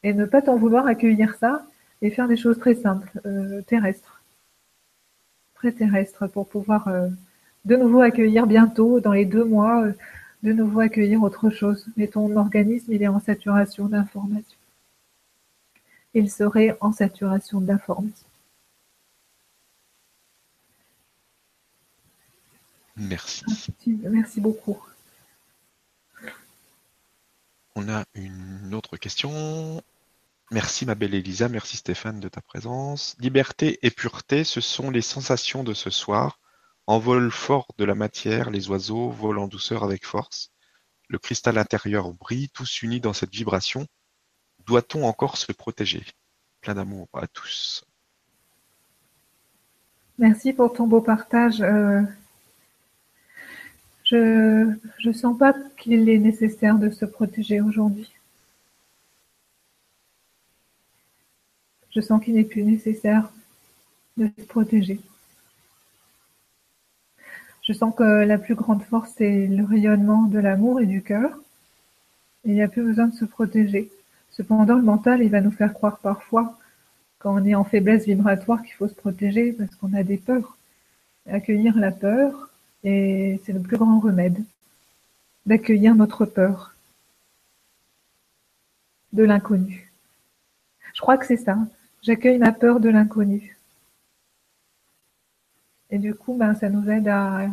[0.03, 1.65] et ne pas t'en vouloir accueillir ça
[2.01, 4.21] et faire des choses très simples, euh, terrestres,
[5.55, 7.07] très terrestres pour pouvoir euh,
[7.65, 9.85] de nouveau accueillir bientôt, dans les deux mois,
[10.43, 11.85] de nouveau accueillir autre chose.
[11.97, 14.57] Mais ton organisme, il est en saturation d'informations
[16.13, 18.27] il serait en saturation d'informations.
[22.97, 23.45] Merci.
[23.87, 24.77] Merci beaucoup.
[27.75, 29.81] On a une autre question.
[30.51, 33.15] Merci ma belle Elisa, merci Stéphane de ta présence.
[33.19, 36.39] Liberté et pureté, ce sont les sensations de ce soir.
[36.87, 40.51] Envol fort de la matière, les oiseaux volent en douceur avec force.
[41.07, 43.87] Le cristal intérieur brille, tous unis dans cette vibration.
[44.65, 46.03] Doit-on encore se protéger?
[46.59, 47.85] Plein d'amour à tous.
[50.17, 51.61] Merci pour ton beau partage.
[51.61, 52.01] Euh,
[54.11, 58.11] je ne sens pas qu'il est nécessaire de se protéger aujourd'hui.
[61.91, 63.31] Je sens qu'il n'est plus nécessaire
[64.17, 64.99] de se protéger.
[67.61, 71.37] Je sens que la plus grande force, c'est le rayonnement de l'amour et du cœur.
[72.43, 73.91] il n'y a plus besoin de se protéger.
[74.31, 76.57] Cependant, le mental, il va nous faire croire parfois,
[77.19, 80.57] quand on est en faiblesse vibratoire, qu'il faut se protéger parce qu'on a des peurs.
[81.27, 82.50] Accueillir la peur,
[82.83, 84.43] et c'est le plus grand remède,
[85.45, 86.75] d'accueillir notre peur
[89.13, 89.91] de l'inconnu.
[90.93, 91.57] Je crois que c'est ça.
[92.01, 93.57] J'accueille ma peur de l'inconnu.
[95.89, 97.49] Et du coup, ben, ça nous aide à,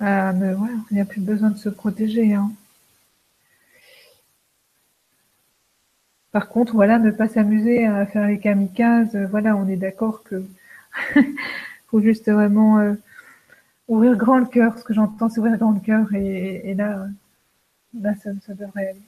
[0.00, 0.56] à me,
[0.90, 2.34] il n'y a plus besoin de se protéger.
[2.34, 2.50] Hein.
[6.32, 10.44] Par contre, voilà, ne pas s'amuser à faire les kamikazes, voilà, on est d'accord que
[11.90, 12.94] faut juste vraiment euh,
[13.88, 14.78] ouvrir grand le cœur.
[14.78, 17.06] Ce que j'entends, c'est ouvrir grand le cœur, et, là,
[18.00, 19.02] là, ça, ça devrait aller.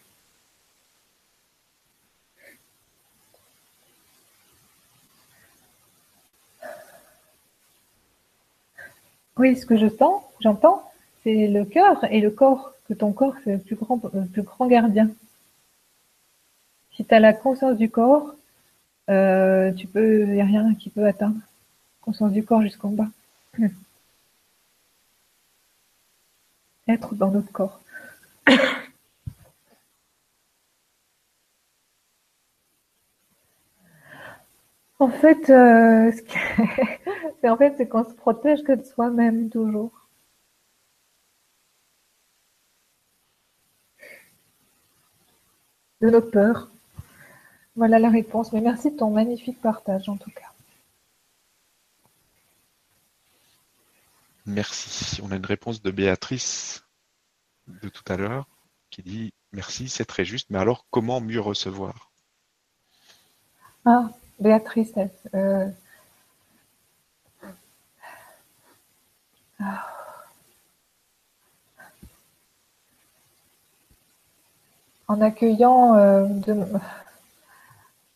[9.38, 10.82] Oui, ce que je sens, j'entends,
[11.22, 14.42] c'est le cœur et le corps, que ton corps, c'est le plus grand, le plus
[14.42, 15.10] grand gardien
[16.94, 18.34] si tu as la conscience du corps,
[19.10, 21.36] euh, tu peux, il n'y a rien qui peut atteindre.
[22.02, 23.08] Conscience du corps jusqu'en bas.
[26.88, 27.80] Être dans notre corps.
[34.98, 36.12] en fait, euh,
[37.40, 40.06] c'est en fait c'est qu'on se protège que de soi-même toujours.
[46.02, 46.68] De nos peurs.
[47.76, 48.52] Voilà la réponse.
[48.52, 50.51] Mais merci de ton magnifique partage en tout cas.
[54.52, 55.20] Merci.
[55.22, 56.84] On a une réponse de Béatrice
[57.66, 58.46] de tout à l'heure
[58.90, 62.10] qui dit merci, c'est très juste, mais alors comment mieux recevoir?
[63.86, 64.10] Ah,
[64.40, 64.92] Béatrice.
[65.34, 65.66] Euh,
[69.58, 69.88] ah.
[75.08, 76.28] En accueillant euh.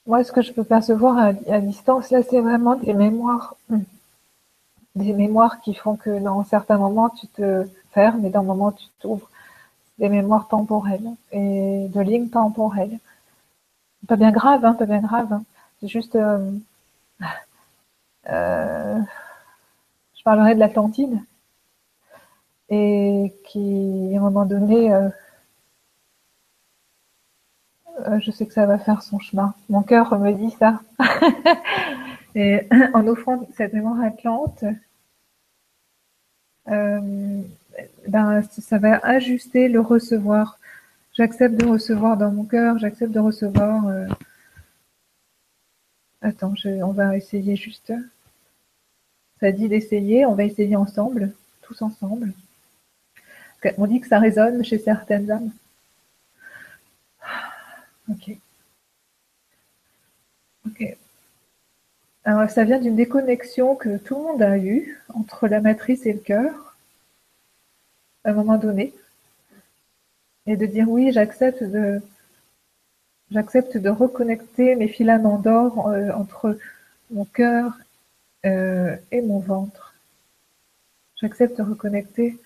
[0.06, 3.80] Moi, ce que je peux percevoir à, distance, là, c'est vraiment des mémoires, hmm.
[4.96, 8.72] Des mémoires qui font que dans certains moments, tu te fermes et dans un moment,
[8.72, 9.28] tu t'ouvres.
[9.98, 12.98] Des mémoires temporelles et de lignes temporelles.
[14.06, 15.32] Pas bien grave, hein, pas bien grave.
[15.32, 15.42] Hein.
[15.80, 16.50] C'est juste, euh,
[18.28, 19.00] euh,
[20.16, 21.18] je parlerai de l'Atlantide.
[22.68, 25.08] et qui, à un moment donné, euh,
[28.20, 29.54] je sais que ça va faire son chemin.
[29.68, 30.80] Mon cœur me dit ça.
[32.34, 34.64] et en offrant cette mémoire atlante,
[36.66, 40.58] ben, ça va ajuster le recevoir.
[41.12, 43.86] J'accepte de recevoir dans mon cœur, j'accepte de recevoir.
[43.86, 44.06] Euh...
[46.20, 47.92] Attends, on va essayer juste.
[49.40, 51.32] Ça dit d'essayer, on va essayer ensemble,
[51.62, 52.32] tous ensemble.
[53.78, 55.50] On dit que ça résonne chez certaines âmes.
[58.08, 58.38] Ok.
[60.66, 60.96] Ok.
[62.26, 66.18] Ça vient d'une déconnexion que tout le monde a eue entre la matrice et le
[66.18, 66.76] cœur,
[68.24, 68.92] à un moment donné,
[70.46, 72.02] et de dire oui, j'accepte de,
[73.30, 76.58] j'accepte reconnecter mes filaments d'or euh, entre
[77.12, 77.78] mon cœur
[78.44, 79.94] euh, et mon ventre.
[81.20, 82.40] J'accepte de reconnecter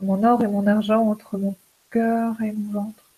[0.00, 1.54] mon or et mon argent entre mon
[1.90, 3.11] cœur et mon ventre.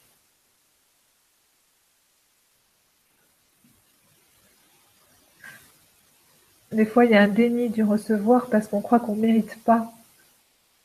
[6.75, 9.63] Des fois, il y a un déni du recevoir parce qu'on croit qu'on ne mérite
[9.63, 9.93] pas.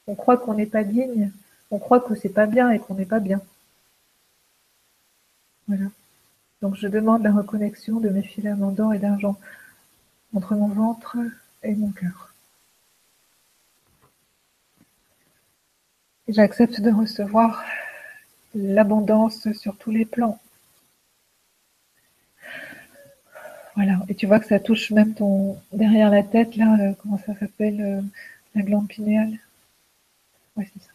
[0.05, 1.31] On croit qu'on n'est pas digne.
[1.71, 3.41] On croit que c'est pas bien et qu'on n'est pas bien.
[5.67, 5.85] Voilà.
[6.61, 9.39] Donc, je demande la reconnexion de mes filaments d'or et d'argent
[10.35, 11.17] entre mon ventre
[11.63, 12.33] et mon cœur.
[16.27, 17.63] J'accepte de recevoir
[18.53, 20.39] l'abondance sur tous les plans.
[23.75, 27.17] Voilà, et tu vois que ça touche même ton derrière la tête, là, euh, comment
[27.17, 28.01] ça s'appelle, euh,
[28.53, 29.39] la glande pinéale.
[30.55, 30.91] Ouais, c'est ça.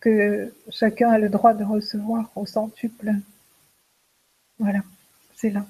[0.00, 3.12] Que chacun a le droit de recevoir au centuple.
[4.58, 4.82] Voilà,
[5.34, 5.64] c'est là.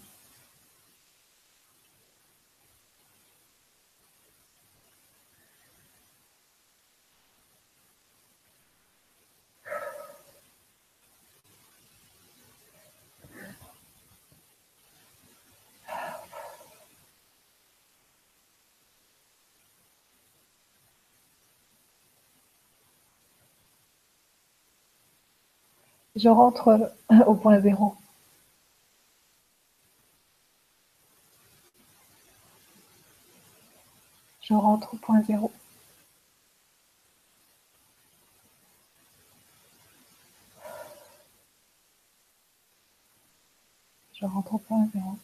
[26.17, 26.93] Je rentre
[27.27, 27.95] au point zéro.
[34.41, 35.53] Je rentre au point zéro.
[44.15, 45.19] Je rentre au point zéro.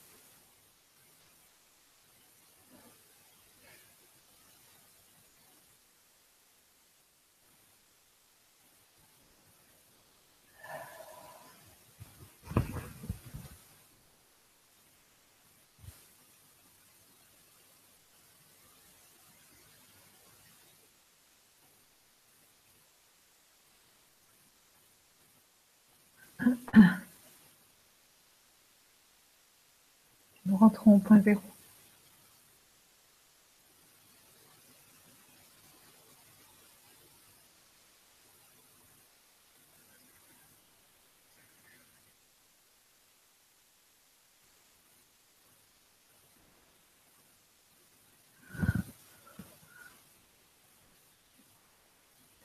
[30.47, 31.41] Nous rentrons au point zéro.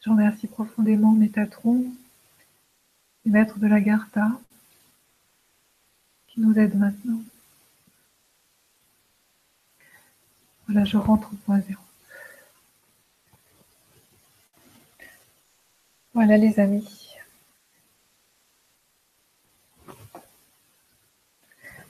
[0.01, 1.83] Je remercie profondément Métatron,
[3.29, 4.27] maître de la Gartha,
[6.27, 7.19] qui nous aide maintenant.
[10.67, 11.81] Voilà, je rentre au point zéro.
[16.13, 17.15] Voilà les amis.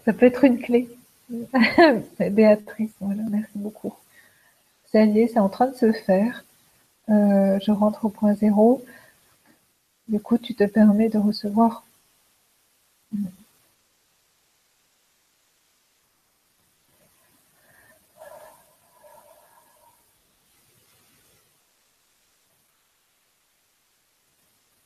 [0.06, 0.90] Ça peut être une clé.
[2.20, 3.94] Béatrice, voilà, merci beaucoup.
[4.86, 6.46] Ça y est, c'est en train de se faire.
[7.10, 8.84] Euh, je rentre au point zéro.
[10.10, 11.86] Du coup, tu te permets de recevoir.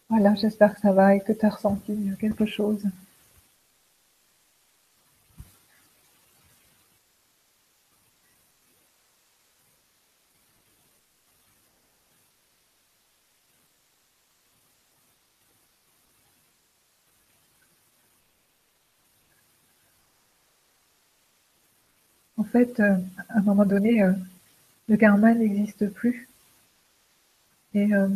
[0.10, 2.84] Voilà, j'espère que ça va et que tu as ressenti quelque chose.
[22.51, 22.95] Fait, euh,
[23.29, 24.11] à un moment donné, euh,
[24.87, 26.27] le karma n'existe plus.
[27.73, 28.07] Et euh,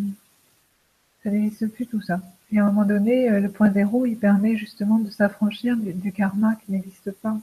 [1.23, 2.21] ça n'existe plus tout ça.
[2.51, 6.11] Et à un moment donné, le point zéro, il permet justement de s'affranchir du, du
[6.11, 7.37] karma qui n'existe pas.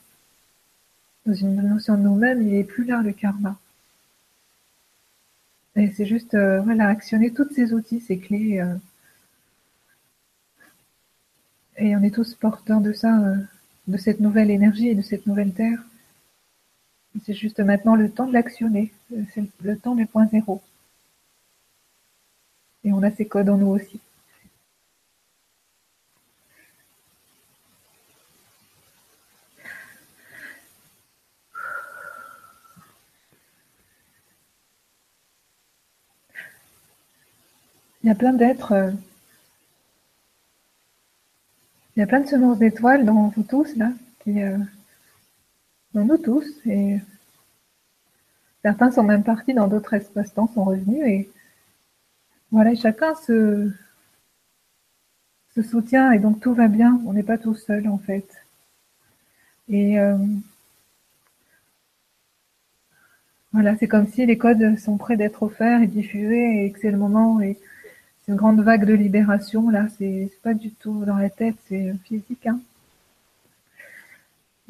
[1.27, 3.59] Dans une notion de nous-mêmes, il n'est plus là le karma.
[5.75, 8.63] Et c'est juste, voilà, actionner tous ces outils, ces clés.
[11.79, 13.35] et on est tous porteurs de ça,
[13.89, 15.83] de cette nouvelle énergie et de cette nouvelle terre.
[17.21, 18.93] C'est juste maintenant le temps de l'actionner.
[19.13, 20.63] Euh, C'est le temps du point zéro.
[22.85, 24.01] Et on a ces codes en nous aussi.
[38.03, 38.91] Il y a plein d'êtres, euh,
[41.95, 43.93] il y a plein de semences d'étoiles dans vous tous, là,
[44.25, 44.59] qui, euh,
[45.95, 46.99] nous tous, et
[48.63, 51.31] certains sont même partis dans d'autres espaces-temps, sont revenus, et
[52.51, 53.71] voilà, chacun se,
[55.63, 58.27] soutient, et donc tout va bien, on n'est pas tout seul, en fait.
[59.69, 60.17] Et euh,
[63.53, 66.91] voilà, c'est comme si les codes sont prêts d'être offerts et diffusés, et que c'est
[66.91, 67.59] le moment, et
[68.25, 71.95] c'est une grande vague de libération, là, c'est pas du tout dans la tête, c'est
[72.05, 72.47] physique.
[72.47, 72.61] Hein.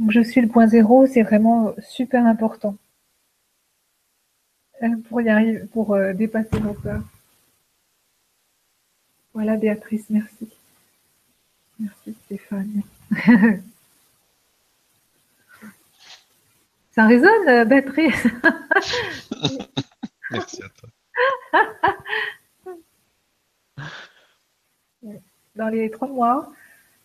[0.03, 2.77] Donc, je suis le point zéro, c'est vraiment super important
[4.83, 7.05] euh, pour y arriver, pour euh, dépasser nos peurs.
[9.33, 10.49] Voilà, Béatrice, merci.
[11.79, 12.83] Merci, Stéphane.
[16.91, 18.27] Ça résonne, euh, Béatrice?
[20.33, 20.89] Merci à toi.
[25.55, 26.53] dans les trois mois,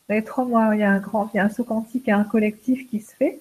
[0.10, 2.12] les trois mois, il y a un grand, il y a un saut quantique et
[2.12, 3.40] un collectif qui se fait.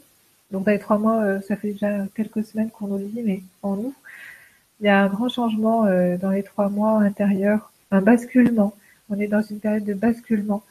[0.50, 3.22] Donc dans les trois mois, euh, ça fait déjà quelques semaines qu'on nous le dit,
[3.22, 3.94] mais en nous,
[4.80, 8.74] il y a un grand changement euh, dans les trois mois intérieurs, un basculement.
[9.10, 10.62] On est dans une période de basculement.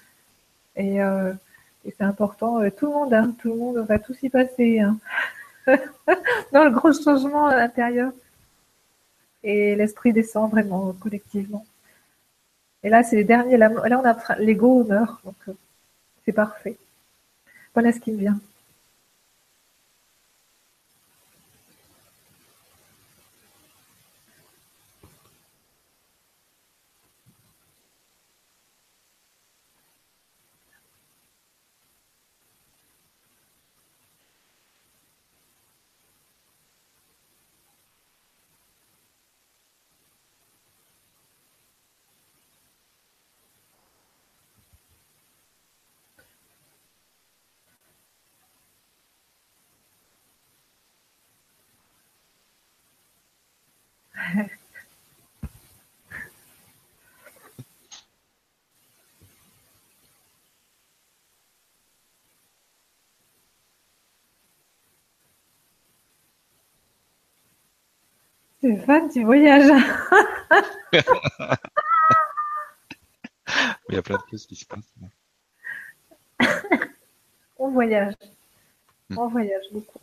[0.75, 1.33] Et, euh,
[1.85, 4.97] c'est important, tout le monde, hein, tout le monde va tous y passer, hein.
[6.51, 8.11] dans le gros changement intérieur.
[9.43, 11.65] Et l'esprit descend vraiment collectivement.
[12.83, 13.57] Et là, c'est les derniers.
[13.57, 15.55] Là, on a l'ego meurt, donc
[16.25, 16.77] c'est parfait.
[17.73, 18.39] Voilà ce qui me vient.
[68.65, 69.69] Stéphane, tu voyages.
[73.89, 74.91] Il y a plein de choses qui se passent.
[77.59, 78.15] On voyage.
[79.09, 79.19] Hmm.
[79.19, 79.99] On voyage beaucoup.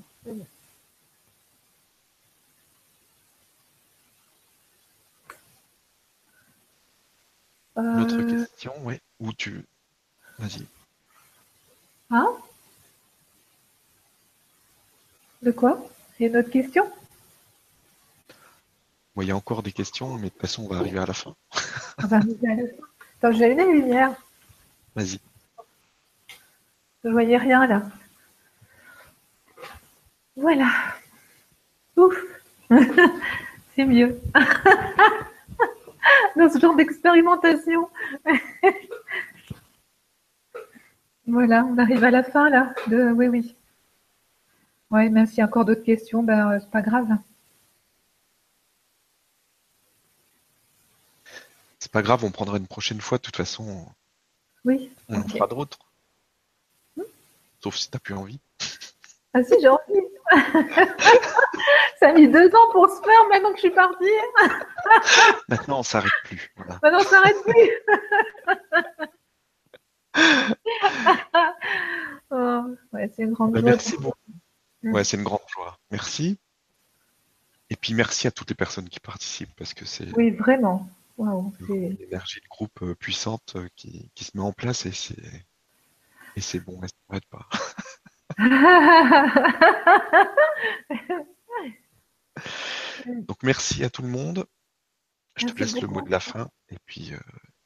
[7.77, 9.01] Une autre Euh, question, ouais.
[9.19, 9.65] Ou tu.
[10.39, 10.67] Vas-y.
[12.11, 12.29] hein?
[15.43, 15.85] De quoi?
[16.19, 16.89] Il y a une autre question?
[19.15, 21.07] Bon, il y a encore des questions, mais de toute façon, on va arriver à
[21.07, 21.35] la fin.
[22.03, 22.85] On va arriver à la fin.
[23.19, 24.15] Attends, j'ai les lumières.
[24.95, 25.19] Vas-y.
[27.03, 27.83] Je ne voyais rien là.
[30.37, 30.71] Voilà.
[31.97, 32.17] Ouf.
[33.75, 34.19] C'est mieux.
[36.37, 37.91] Dans ce genre d'expérimentation.
[41.27, 42.75] voilà, on arrive à la fin là.
[42.87, 43.13] De...
[43.13, 43.55] Oui, oui.
[44.91, 47.09] Ouais, même s'il y a encore d'autres questions, ben, euh, c'est pas grave.
[51.93, 53.19] C'est pas grave, on prendra une prochaine fois.
[53.19, 53.87] De toute façon,
[54.65, 54.91] Oui.
[55.11, 55.79] on en fera d'autres.
[57.63, 58.41] Sauf si t'as plus envie.
[59.35, 60.01] Ah si, j'ai envie.
[62.01, 64.05] Ça a mis deux ans pour se faire maintenant que je suis partie.
[65.49, 66.51] Maintenant, on s'arrête plus.
[66.57, 66.79] Voilà.
[66.83, 67.71] Maintenant, ça s'arrête plus.
[72.31, 72.63] Oh,
[72.95, 73.71] ouais, c'est une grande Bah, joie.
[73.71, 74.17] merci beaucoup.
[74.85, 75.79] Ouais, c'est une grande joie.
[75.91, 76.39] Merci.
[77.69, 80.89] Et puis merci à toutes les personnes qui participent parce que c'est Oui, vraiment.
[81.67, 84.93] C'est une énergie de groupe euh, puissante euh, qui, qui se met en place et
[84.93, 85.47] c'est
[86.37, 87.49] et c'est bon, elle s'arrête pas.
[93.07, 94.47] Donc merci à tout le monde.
[95.37, 97.17] Je te laisse le mot de la fin et puis, euh,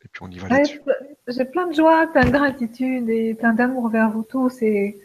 [0.05, 0.81] et puis on y va là-dessus.
[1.29, 4.63] J'ai plein de joie, plein de gratitude et plein d'amour vers vous tous.
[4.63, 4.99] Et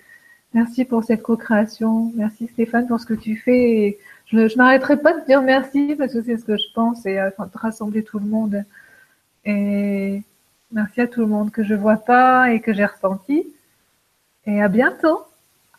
[0.54, 2.12] merci pour cette co-création.
[2.16, 3.86] Merci Stéphane pour ce que tu fais.
[3.86, 4.00] Et
[4.32, 7.22] je ne m'arrêterai pas de dire merci parce que c'est ce que je pense et
[7.22, 8.64] enfin, de rassembler tout le monde.
[9.44, 10.24] Et
[10.72, 13.48] merci à tout le monde que je vois pas et que j'ai ressenti.
[14.46, 15.26] Et à bientôt.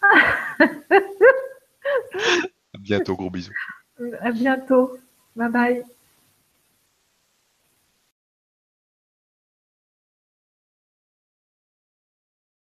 [0.02, 0.66] à
[2.78, 3.52] bientôt, gros bisous.
[4.20, 4.96] À bientôt.
[5.34, 5.84] Bye bye.